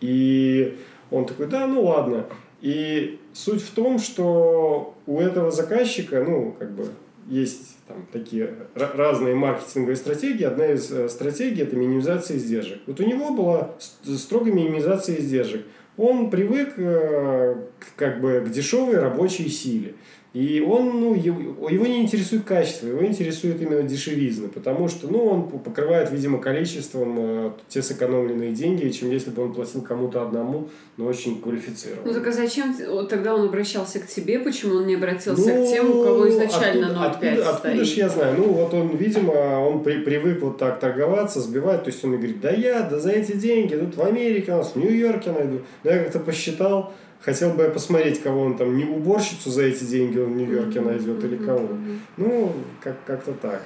[0.00, 0.78] И
[1.10, 2.24] он такой, да, ну ладно.
[2.62, 6.86] И суть в том, что у этого заказчика, ну, как бы,
[7.28, 10.44] есть там такие разные маркетинговые стратегии.
[10.44, 12.80] Одна из э, стратегий– это минимизация издержек.
[12.86, 15.66] Вот у него была строгая минимизация издержек
[15.98, 17.56] он привык э,
[17.96, 19.94] как бы к дешевой рабочей силе.
[20.34, 25.24] И он, ну, его, его не интересует качество, его интересует именно дешевизна, потому что, ну,
[25.24, 30.68] он покрывает, видимо, количеством э, те сэкономленные деньги, чем если бы он платил кому-то одному,
[30.98, 32.02] но очень квалифицированно.
[32.04, 32.74] Ну, так а зачем
[33.08, 37.06] тогда он обращался к тебе, почему он не обратился ну, к тем, у кого изначально
[37.06, 38.34] откуда, 0,5 откуда, откуда ж я знаю?
[38.36, 39.32] Ну, вот он, видимо,
[39.66, 43.12] он при, привык вот так торговаться, сбивать, то есть он говорит, да я, да за
[43.12, 45.60] эти деньги, тут в Америке у нас, в Нью-Йорке найду.
[45.84, 49.84] Но я как-то посчитал, Хотел бы я посмотреть, кого он там, не уборщицу за эти
[49.84, 51.68] деньги он в Нью-Йорке найдет или кого.
[52.16, 53.62] Ну, как- как-то так.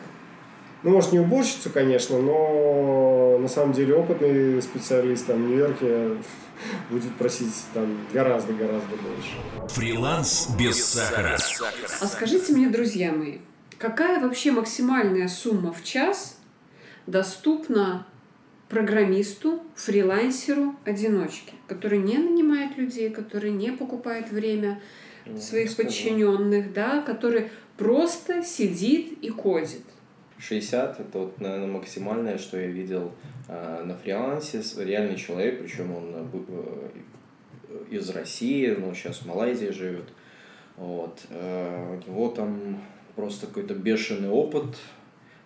[0.82, 6.16] Ну, может, не уборщицу, конечно, но на самом деле опытный специалист там в Нью-Йорке
[6.90, 9.74] будет просить там гораздо-гораздо больше.
[9.74, 11.36] Фриланс без сахара.
[12.00, 13.38] А скажите мне, друзья мои,
[13.78, 16.38] какая вообще максимальная сумма в час
[17.06, 18.06] доступна
[18.72, 24.80] программисту, фрилансеру, одиночке, который не нанимает людей, который не покупает время
[25.26, 29.82] ну, своих подчиненных, да, который просто сидит и кодит.
[30.38, 33.12] 60 это вот, наверное, максимальное, что я видел
[33.46, 34.62] э, на фрилансе.
[34.78, 36.88] Реальный человек, причем он э,
[37.90, 40.08] из России, но сейчас в Малайзии живет.
[40.78, 41.20] Вот.
[41.28, 42.82] Э, у него там
[43.16, 44.78] просто какой-то бешеный опыт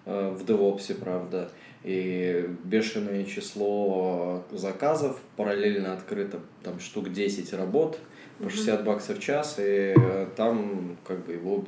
[0.05, 1.51] э, в DevOps, правда
[1.85, 7.99] и бешеное число заказов, параллельно открыто там штук 10 работ
[8.39, 9.95] по 60 баксов в час, и
[10.37, 11.65] там как бы его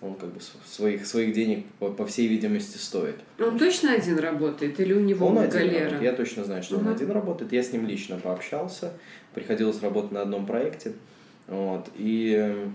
[0.00, 3.16] он как бы своих, своих денег, по, по всей видимости, стоит.
[3.40, 5.58] Он точно один работает или у него он галера?
[5.58, 6.02] один работает.
[6.02, 6.86] Я точно знаю, что угу.
[6.86, 7.52] он один работает.
[7.52, 8.92] Я с ним лично пообщался.
[9.34, 10.92] Приходилось работать на одном проекте.
[11.48, 11.88] Вот.
[11.96, 12.68] И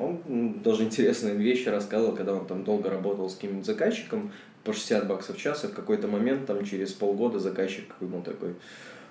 [0.00, 4.32] он даже интересные вещи рассказывал, когда он там долго работал с каким-нибудь заказчиком,
[4.66, 8.54] по 60 баксов в час, и в какой-то момент, там, через полгода заказчик ему такой,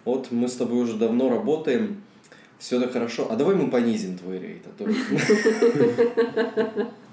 [0.03, 2.01] вот мы с тобой уже давно работаем,
[2.59, 4.85] все так хорошо, а давай мы понизим твой рейд, а то...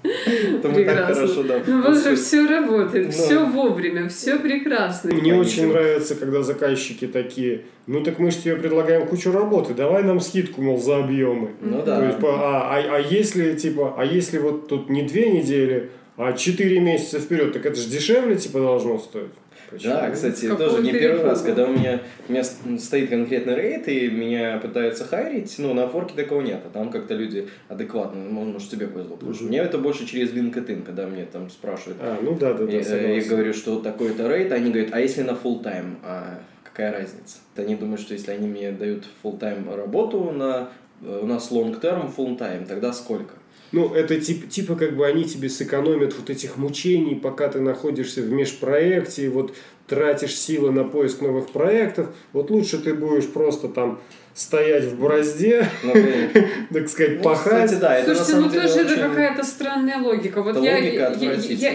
[0.03, 1.61] Мы так хорошо, да.
[1.65, 5.13] Ну, у вас же все работает, все вовремя, все прекрасно.
[5.13, 10.03] Мне очень нравится, когда заказчики такие, ну так мы же тебе предлагаем кучу работы, давай
[10.03, 11.51] нам скидку, мол, за объемы.
[11.61, 12.17] Ну да.
[12.21, 17.19] А, а, а если, типа, а если вот тут не две недели, а четыре месяца
[17.19, 19.31] вперед, так это же дешевле, типа, должно стоить.
[19.69, 19.93] Почему?
[19.93, 24.07] Да, кстати, тоже не первый раз, когда у меня, у меня стоит конкретный рейд, и
[24.07, 28.69] меня пытаются хайрить, ну, на форке такого нет, а там как-то люди адекватные, ну, может,
[28.69, 29.15] тебе повезло.
[29.15, 31.97] Потому что мне это больше через LinkedIn, когда мне там спрашивают.
[32.01, 32.71] А, ну да, да, да.
[32.71, 36.91] Я, я говорю, что такой-то рейд, они говорят, а если на full time, а какая
[36.91, 37.39] разница?
[37.55, 40.69] Они думают, что если они мне дают full time работу на
[41.01, 43.33] у нас long term, full time, тогда сколько?
[43.73, 48.21] Ну, это тип, типа как бы они тебе сэкономят вот этих мучений, пока ты находишься
[48.21, 49.55] в межпроекте, вот
[49.87, 52.07] тратишь силы на поиск новых проектов.
[52.33, 53.99] Вот лучше ты будешь просто там
[54.35, 55.93] стоять в борозде, ну,
[56.73, 57.69] так сказать, ну, пахать.
[57.69, 60.43] Слушайте, ну тоже это какая-то странная логика.
[60.43, 60.57] Вот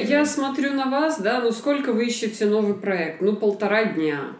[0.09, 3.21] я смотрю на вас, да, ну сколько вы ищете новый проект?
[3.21, 4.37] Ну, полтора дня.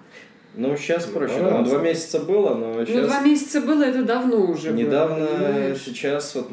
[0.55, 1.39] Ну, сейчас проще.
[1.41, 3.03] Ну, два месяца было, но сейчас...
[3.03, 6.51] Ну, два месяца было, это давно уже Недавно, было, сейчас вот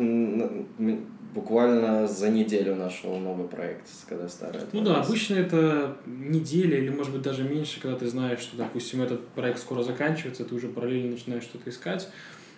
[1.36, 4.62] буквально за неделю нашел новый проект, когда старый.
[4.72, 9.02] Ну да, обычно это неделя или, может быть, даже меньше, когда ты знаешь, что, допустим,
[9.02, 12.08] этот проект скоро заканчивается, ты уже параллельно начинаешь что-то искать.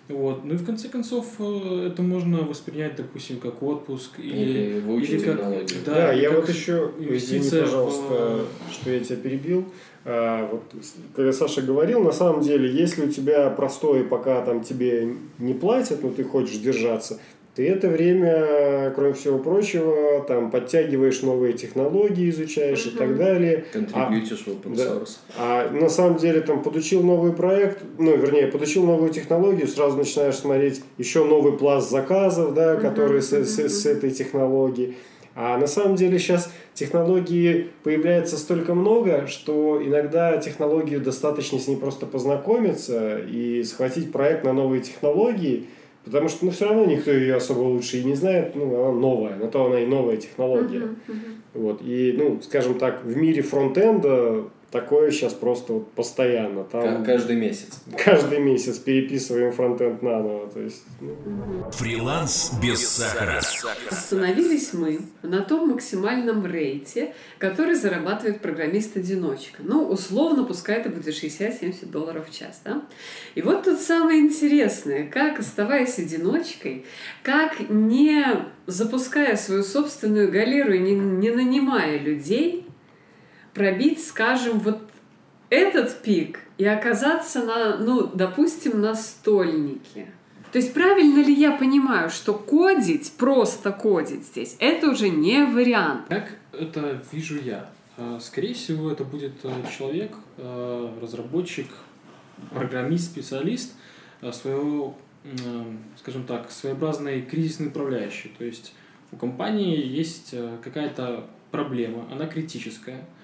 [0.09, 0.45] Вот.
[0.45, 5.19] Ну и в конце концов э, это можно воспринять, допустим, как отпуск или, или, или
[5.19, 5.37] как,
[5.85, 8.73] да, да, я вот еще, извини, пожалуйста, в...
[8.73, 9.67] что я тебя перебил.
[10.09, 10.63] А, вот,
[11.17, 16.01] когда Саша говорил, на самом деле, если у тебя простое, пока там тебе не платят,
[16.01, 17.19] но ты хочешь держаться,
[17.55, 22.93] ты это время, кроме всего прочего, там подтягиваешь новые технологии, изучаешь uh-huh.
[22.93, 23.65] и так далее.
[23.73, 25.17] Контрибьютишь а, в open source.
[25.27, 29.97] Да, а на самом деле там подучил новый проект, ну, вернее, подучил новую технологию, сразу
[29.97, 32.81] начинаешь смотреть еще новый пласт заказов, да, uh-huh.
[32.81, 33.43] которые uh-huh.
[33.43, 34.95] С, с, с этой технологией.
[35.39, 41.77] А на самом деле сейчас технологии появляется столько много, что иногда технологию достаточно с ней
[41.77, 45.65] просто познакомиться и схватить проект на новые технологии–
[46.07, 49.35] Потому что ну, все равно никто ее особо лучше и не знает, ну, она новая,
[49.35, 50.79] на то она и новая технология.
[50.79, 51.35] Uh-huh, uh-huh.
[51.53, 51.81] Вот.
[51.81, 56.63] И, ну, скажем так, в мире фронтенда такое сейчас просто вот постоянно.
[56.63, 57.81] Там каждый месяц.
[58.03, 60.47] Каждый месяц переписываем фронтенд наново.
[60.49, 61.15] То есть, ну...
[61.71, 63.41] Фриланс без сахара.
[63.89, 69.61] Остановились мы на том максимальном рейте, который зарабатывает программист-одиночка.
[69.63, 72.61] Ну, условно, пускай это будет 60-70 долларов в час.
[72.65, 72.83] Да?
[73.35, 76.85] И вот тут самое интересное, как, оставаясь одиночкой,
[77.23, 78.25] как не
[78.65, 82.66] запуская свою собственную галеру и не, не нанимая людей,
[83.57, 84.79] пробить, скажем, вот
[85.49, 90.07] этот пик и оказаться на, ну, допустим, на стольнике.
[90.51, 96.07] То есть правильно ли я понимаю, что кодить, просто кодить здесь, это уже не вариант?
[96.07, 97.69] Как это вижу я?
[97.97, 101.67] А, скорее всего, это будет э, человек, э, разработчик,
[102.51, 103.73] программист, специалист
[104.21, 104.95] э, своего,
[105.97, 108.31] скажем так, своеобразный кризисный управляющий.
[108.37, 108.73] То есть
[109.11, 110.33] у компании есть
[110.63, 113.03] какая-то проблема, она критическая–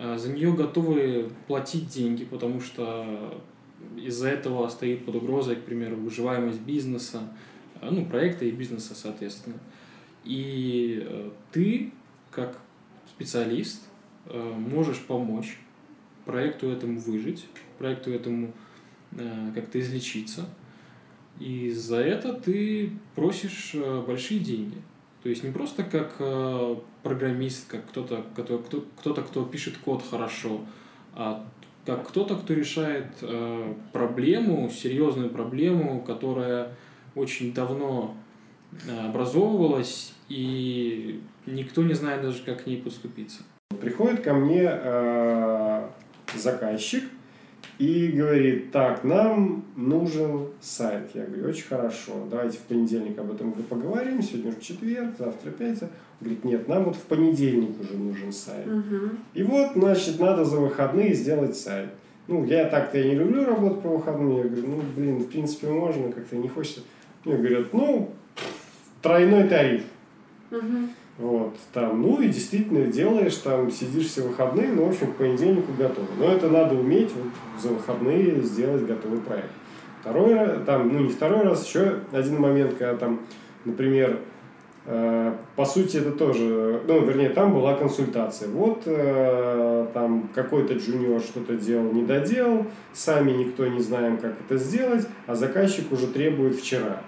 [0.00, 3.42] за нее готовы платить деньги, потому что
[3.96, 7.20] из-за этого стоит под угрозой, к примеру, выживаемость бизнеса,
[7.80, 9.56] э, ну, проекта и бизнеса, соответственно.
[10.24, 11.92] И э, ты,
[12.30, 12.58] как
[13.08, 13.82] специалист,
[14.26, 15.58] можешь помочь
[16.24, 17.46] проекту этому выжить,
[17.78, 18.52] проекту этому
[19.54, 20.46] как-то излечиться.
[21.40, 23.74] И за это ты просишь
[24.06, 24.76] большие деньги.
[25.22, 30.02] То есть не просто как э, программист, как кто-то, кто, кто, кто-то, кто пишет код
[30.08, 30.60] хорошо,
[31.14, 31.46] а
[31.84, 36.74] как кто-то, кто решает э, проблему, серьезную проблему, которая
[37.14, 38.14] очень давно
[38.86, 43.42] э, образовывалась, и никто не знает даже, как к ней подступиться.
[43.80, 45.88] Приходит ко мне э,
[46.34, 47.04] заказчик,
[47.80, 51.08] и говорит, так, нам нужен сайт.
[51.14, 55.88] Я говорю, очень хорошо, давайте в понедельник об этом поговорим, сегодня уже четверг, завтра пятница.
[56.20, 58.66] Говорит, нет, нам вот в понедельник уже нужен сайт.
[58.66, 59.16] Угу.
[59.32, 61.88] И вот, значит, надо за выходные сделать сайт.
[62.28, 64.36] Ну, я так-то я не люблю работать по выходным.
[64.36, 66.80] Я говорю, ну, блин, в принципе, можно, как-то не хочется.
[67.24, 68.10] Мне говорят, ну,
[69.00, 69.84] тройной тариф.
[70.50, 70.60] Угу.
[71.20, 75.72] Вот, там, ну и действительно делаешь, там, сидишь все выходные, ну, в общем, к понедельнику
[75.78, 76.06] готово.
[76.18, 79.50] Но это надо уметь вот, за выходные сделать готовый проект.
[80.00, 83.20] Второй раз, там, ну не второй раз, еще один момент, когда там,
[83.66, 84.18] например,
[84.86, 88.48] Э, по сути, это тоже, ну, вернее, там была консультация.
[88.48, 94.56] Вот э, там какой-то джуниор что-то делал, не доделал, сами никто не знаем, как это
[94.56, 97.02] сделать, а заказчик уже требует вчера.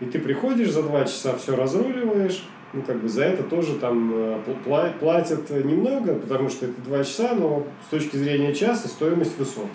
[0.00, 4.12] И ты приходишь за два часа, все разруливаешь, ну, как бы за это тоже там
[4.14, 9.70] э, платят немного, потому что это два часа, но с точки зрения часа стоимость высокая.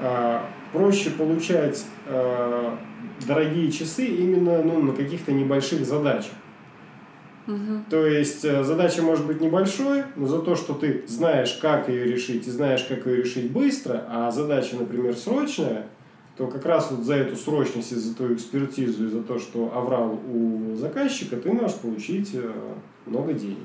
[0.00, 1.84] А, проще получать
[3.26, 6.32] дорогие часы именно ну, на каких-то небольших задачах.
[7.48, 7.84] Угу.
[7.88, 12.04] То есть э, задача может быть небольшой, но за то, что ты знаешь, как ее
[12.04, 15.86] решить, и знаешь, как ее решить быстро, а задача, например, срочная,
[16.38, 19.72] то как раз вот за эту срочность и за твою экспертизу, и за то, что
[19.74, 22.52] оврал у заказчика, ты можешь получить э,
[23.06, 23.58] много денег.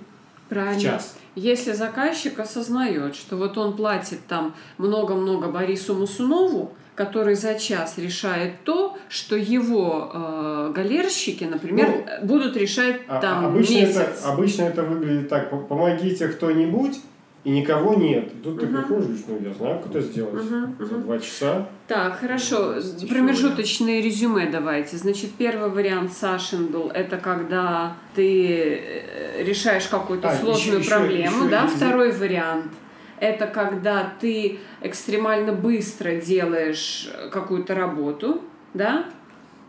[0.50, 0.80] Правильно.
[0.80, 1.16] В час.
[1.36, 8.64] Если заказчик осознает, что вот он платит там много-много Борису Мусунову, который за час решает
[8.64, 13.98] то, что его э, галерщики, например, ну, будут решать а, там обычно месяц.
[13.98, 17.00] Это, обычно это выглядит так: помогите кто-нибудь,
[17.44, 18.32] и никого нет.
[18.42, 18.62] Тут угу.
[18.62, 21.68] ты приходишь, ну я знаю, как это сделать угу, за два часа.
[21.88, 22.76] Так, хорошо.
[22.76, 24.98] Ну, Промежуточные резюме давайте.
[24.98, 31.42] Значит, первый вариант Сашин был, это когда ты э, решаешь какую-то а, сложную еще, проблему,
[31.42, 31.64] еще, да?
[31.64, 32.72] Еще, Второй вариант
[33.20, 38.42] это когда ты экстремально быстро делаешь какую-то работу,
[38.74, 39.06] да?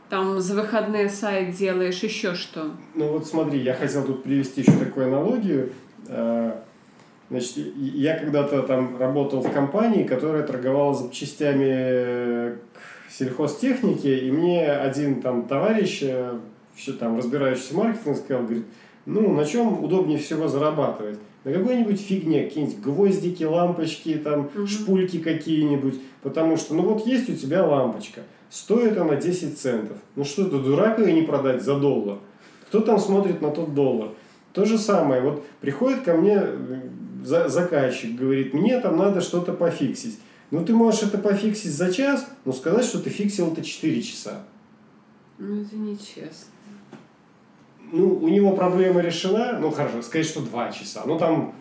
[0.09, 2.73] Там за выходные сайт делаешь еще что?
[2.95, 5.73] Ну вот смотри, я хотел тут привести еще такую аналогию.
[7.35, 12.57] Э, значит, я когда-то там работал в компании, которая торговала запчастями
[13.09, 15.99] к сельхозтехнике, и мне один там товарищ,
[16.75, 18.65] все э, там разбирающийся в маркетинге, сказал, говорит,
[19.07, 21.19] ну, на чем удобнее всего зарабатывать?
[21.45, 24.67] на какой-нибудь фигне, какие-нибудь гвоздики, лампочки, там, угу.
[24.67, 26.01] шпульки какие-нибудь.
[26.23, 29.99] Потому что, ну вот есть у тебя лампочка, стоит она 10 центов.
[30.17, 32.19] Ну что ты, дурак ее не продать за доллар?
[32.69, 34.11] Кто там смотрит на тот доллар?
[34.55, 36.41] То же самое, вот приходит ко мне
[37.25, 40.19] заказчик, говорит, мне там надо что-то пофиксить.
[40.51, 44.43] Ну, ты можешь это пофиксить за час, но сказать, что ты фиксил это 4 часа.
[45.39, 46.55] Ну, это нечестно
[47.95, 51.03] ну, у него проблема решена, ну, хорошо, сказать, что два часа.
[51.07, 51.55] Ну, там,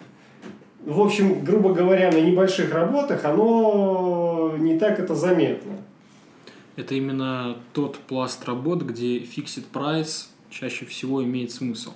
[0.83, 5.73] в общем, грубо говоря, на небольших работах оно не так это заметно.
[6.75, 11.93] Это именно тот пласт работ, где фиксит прайс чаще всего имеет смысл,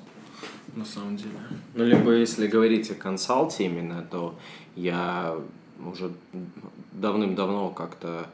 [0.75, 1.39] на самом деле.
[1.73, 4.35] Ну, либо если говорить о консалте именно, то
[4.75, 5.35] я
[5.79, 6.11] уже
[6.91, 8.27] давным-давно как-то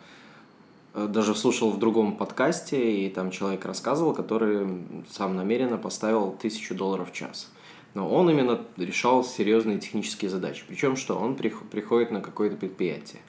[0.93, 4.67] Э, даже слушал в другом подкасте, и там человек рассказывал, который
[5.09, 7.51] сам намеренно поставил тысячу долларов в час.
[7.93, 10.63] Но он именно решал серьезные технические задачи.
[10.67, 11.15] Причем что?
[11.15, 13.21] Он приходит на какое-то предприятие,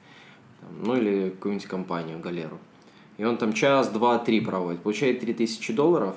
[0.81, 2.57] ну или какую-нибудь компанию, галеру.
[3.17, 6.15] И он там час, два, три проводит, получает три тысячи долларов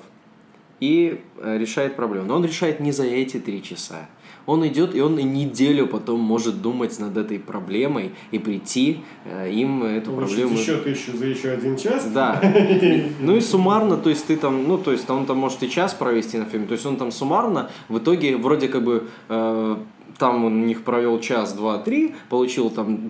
[0.79, 2.27] и э, решает проблему.
[2.27, 4.07] Но он решает не за эти три часа
[4.49, 9.51] он идет, и он и неделю потом может думать над этой проблемой и прийти э,
[9.51, 10.59] им эту Получить проблему...
[10.59, 12.09] еще тысячу за еще один час?
[12.11, 12.41] Да.
[13.19, 15.93] Ну и суммарно, то есть ты там, ну то есть он там может и час
[15.93, 19.75] провести на фильме, то есть он там суммарно в итоге вроде как бы э,
[20.17, 23.09] там он у них провел час, два, три, получил там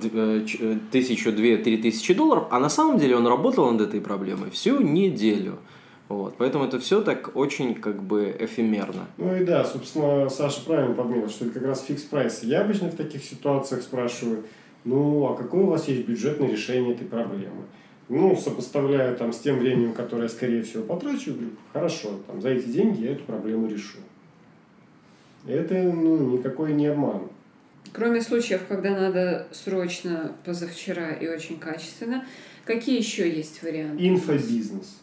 [0.92, 4.82] тысячу, две, три тысячи долларов, а на самом деле он работал над этой проблемой всю
[4.82, 5.60] неделю.
[6.10, 9.06] Вот, поэтому это все так очень как бы эфемерно.
[9.18, 12.42] Ну и да, собственно, Саша правильно подметил, что это как раз фикс прайс.
[12.42, 14.44] Я обычно в таких ситуациях спрашиваю,
[14.86, 17.64] ну, а какое у вас есть бюджетное решение этой проблемы?
[18.10, 22.50] Ну, сопоставляю там с тем временем, которое я, скорее всего, потрачу, говорю, хорошо, там, за
[22.50, 24.00] эти деньги я эту проблему решу.
[25.46, 27.30] Это, ну, никакой не обман.
[27.94, 32.26] Кроме случаев, когда надо срочно, позавчера и очень качественно,
[32.66, 34.08] какие еще есть варианты?
[34.08, 35.02] Инфобизнес.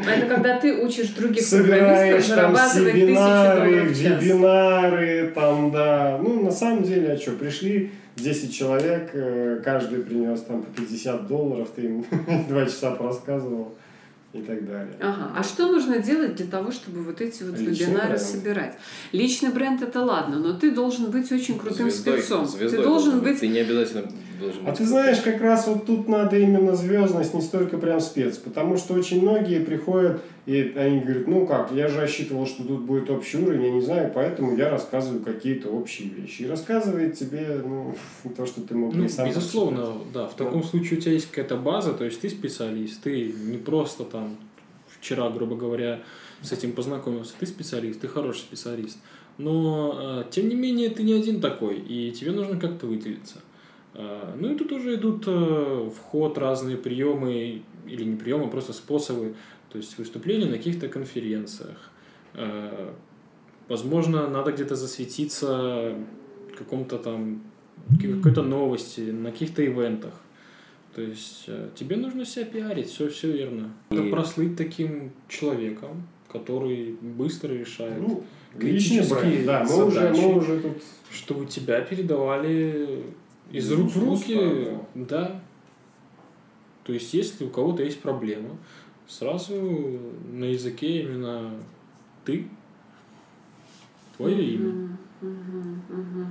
[0.00, 6.18] Это когда ты учишь других Собираешь там семинары, вебинары, там, да.
[6.22, 11.26] Ну, на самом деле, а что, пришли 10 человек, э, каждый принес там по 50
[11.26, 12.04] долларов, ты им
[12.48, 13.74] 2 часа порассказывал
[14.32, 14.94] и так далее.
[15.00, 15.32] Ага.
[15.36, 18.22] А что нужно делать для того, чтобы вот эти вот Личный вебинары бренд.
[18.22, 18.78] собирать?
[19.12, 22.46] Личный бренд это ладно, но ты должен быть очень крутым звездой, спецом.
[22.46, 23.40] Звездой ты должен быть.
[23.40, 24.10] Ты не обязательно
[24.42, 24.72] должен быть.
[24.72, 28.76] А ты знаешь, как раз вот тут надо именно звездность, не столько прям спец, потому
[28.76, 33.08] что очень многие приходят и они говорят, ну как, я же рассчитывал, что тут будет
[33.10, 36.42] общий уровень, я не знаю, поэтому я рассказываю какие-то общие вещи.
[36.42, 37.94] И рассказывает тебе ну,
[38.36, 40.12] то, что ты мог ну, сам Безусловно, прочитать.
[40.12, 40.26] да.
[40.26, 40.66] В таком да.
[40.66, 44.36] случае у тебя есть какая-то база, то есть ты специалист, ты не просто там
[44.98, 46.00] вчера, грубо говоря,
[46.40, 47.34] с этим познакомился.
[47.38, 48.98] Ты специалист, ты хороший специалист.
[49.38, 53.36] Но, э, тем не менее, ты не один такой, и тебе нужно как-то выделиться.
[53.94, 58.48] Э, ну и тут уже идут э, в ход разные приемы, или не приемы, а
[58.48, 59.34] просто способы
[59.70, 61.92] то есть выступления на каких-то конференциях,
[62.34, 62.92] Э,
[63.68, 65.94] возможно, надо где-то засветиться
[66.56, 67.42] каком-то там
[68.00, 70.14] какой-то новости, на каких-то ивентах.
[70.94, 73.72] То есть э, тебе нужно себя пиарить, все, все верно.
[73.90, 73.94] И...
[73.94, 78.24] Это прослыть таким человеком, который быстро решает ну,
[78.58, 80.82] критические да, мы задачи, уже, мы уже тут...
[81.10, 83.04] чтобы тебя передавали
[83.50, 85.40] из рук в руки, да.
[86.84, 88.56] То есть, если у кого-то есть проблема,
[89.06, 89.54] сразу
[90.32, 91.54] на языке именно
[92.24, 92.48] ты,
[94.16, 94.54] твое mm-hmm.
[94.54, 94.98] имя.
[95.20, 95.78] Mm-hmm.
[95.90, 96.26] Mm-hmm.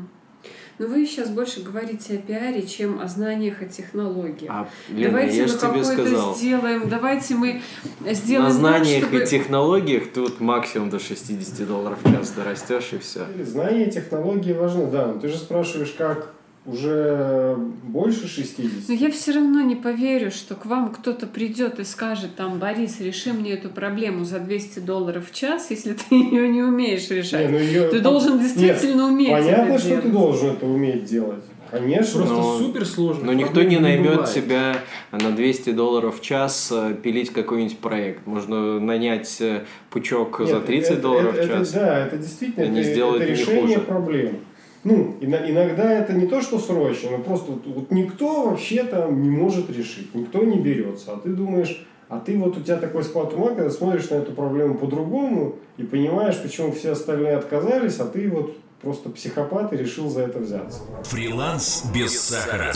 [0.80, 4.51] Но вы сейчас больше говорите о пиаре, чем о знаниях, о технологиях.
[4.51, 7.62] А, Лена, давайте я мы какое-то сделаем, давайте мы
[8.07, 9.24] сделаем На знаниях так, чтобы...
[9.24, 13.28] и технологиях тут максимум до 60 долларов в час дорастешь и все.
[13.43, 15.05] Знания и технологии важны, да.
[15.07, 16.34] Но ты же спрашиваешь, как
[16.66, 18.88] уже больше 60.
[18.88, 22.99] Но я все равно не поверю, что к вам кто-то придет и скажет, там, Борис,
[22.99, 27.49] реши мне эту проблему за 200 долларов в час, если ты ее не умеешь решать.
[27.49, 27.88] Не, ну ее...
[27.89, 30.03] Ты должен действительно Нет, уметь Понятно, что делать.
[30.03, 31.43] ты должен это уметь делать.
[31.72, 32.20] Конечно.
[32.20, 33.26] Просто но, супер сложно.
[33.28, 34.78] Но никто не наймет не тебя
[35.12, 38.28] на 200 долларов в час э, пилить какой-нибудь проект.
[38.28, 41.70] Можно нанять э, пучок Нет, за 30 это, долларов это, в час.
[41.70, 44.39] Это, да, это действительно это, это решение проблем.
[44.84, 49.30] Ну, иногда это не то, что срочно, но просто вот, вот никто вообще там не
[49.30, 51.14] может решить, никто не берется.
[51.14, 54.32] А ты думаешь, а ты вот у тебя такой склад ума, когда смотришь на эту
[54.34, 60.10] проблему по-другому и понимаешь, почему все остальные отказались, а ты вот просто психопат и решил
[60.10, 60.82] за это взяться.
[61.04, 62.74] Фриланс без сахара.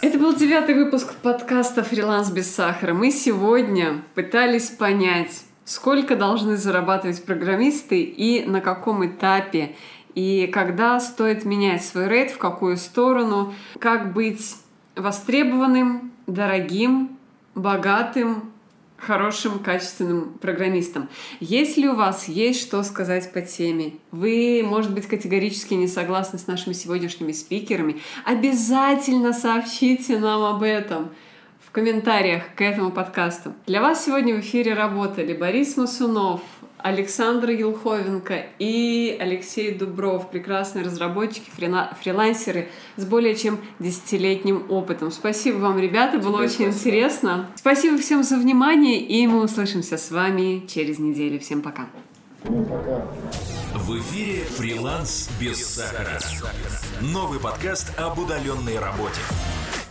[0.00, 2.94] Это был девятый выпуск подкаста «Фриланс без сахара».
[2.94, 9.74] Мы сегодня пытались понять, сколько должны зарабатывать программисты и на каком этапе
[10.14, 14.56] и когда стоит менять свой рейд, в какую сторону, как быть
[14.94, 17.16] востребованным, дорогим,
[17.54, 18.52] богатым,
[18.96, 21.08] хорошим, качественным программистом.
[21.40, 26.46] Если у вас есть что сказать по теме, вы, может быть, категорически не согласны с
[26.46, 31.10] нашими сегодняшними спикерами, обязательно сообщите нам об этом
[31.66, 33.54] в комментариях к этому подкасту.
[33.66, 36.42] Для вас сегодня в эфире работали Борис Масунов,
[36.82, 45.10] Александра Елховенко и Алексей Дубров, прекрасные разработчики, фрилансеры с более чем десятилетним опытом.
[45.10, 46.96] Спасибо вам, ребята, было Тебе очень спасибо.
[46.96, 47.50] интересно.
[47.56, 51.38] Спасибо всем за внимание, и мы услышимся с вами через неделю.
[51.40, 51.86] Всем пока.
[52.44, 53.06] пока.
[53.74, 56.18] В эфире «Фриланс без сахара».
[57.00, 59.20] Новый подкаст об удаленной работе.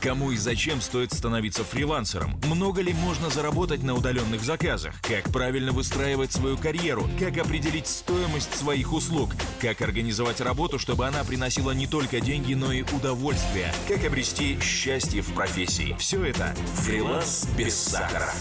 [0.02, 2.39] Кому и зачем стоит становиться фрилансером?
[2.45, 4.99] Много ли можно заработать на удаленных заказах?
[5.02, 7.08] Как правильно выстраивать свою карьеру?
[7.20, 9.30] Как определить стоимость своих услуг?
[9.62, 13.72] Как организовать работу, чтобы она приносила не только деньги, но и удовольствие?
[13.88, 15.95] Как обрести счастье в профессии?
[15.99, 18.34] Все это «Фриланс без сахара».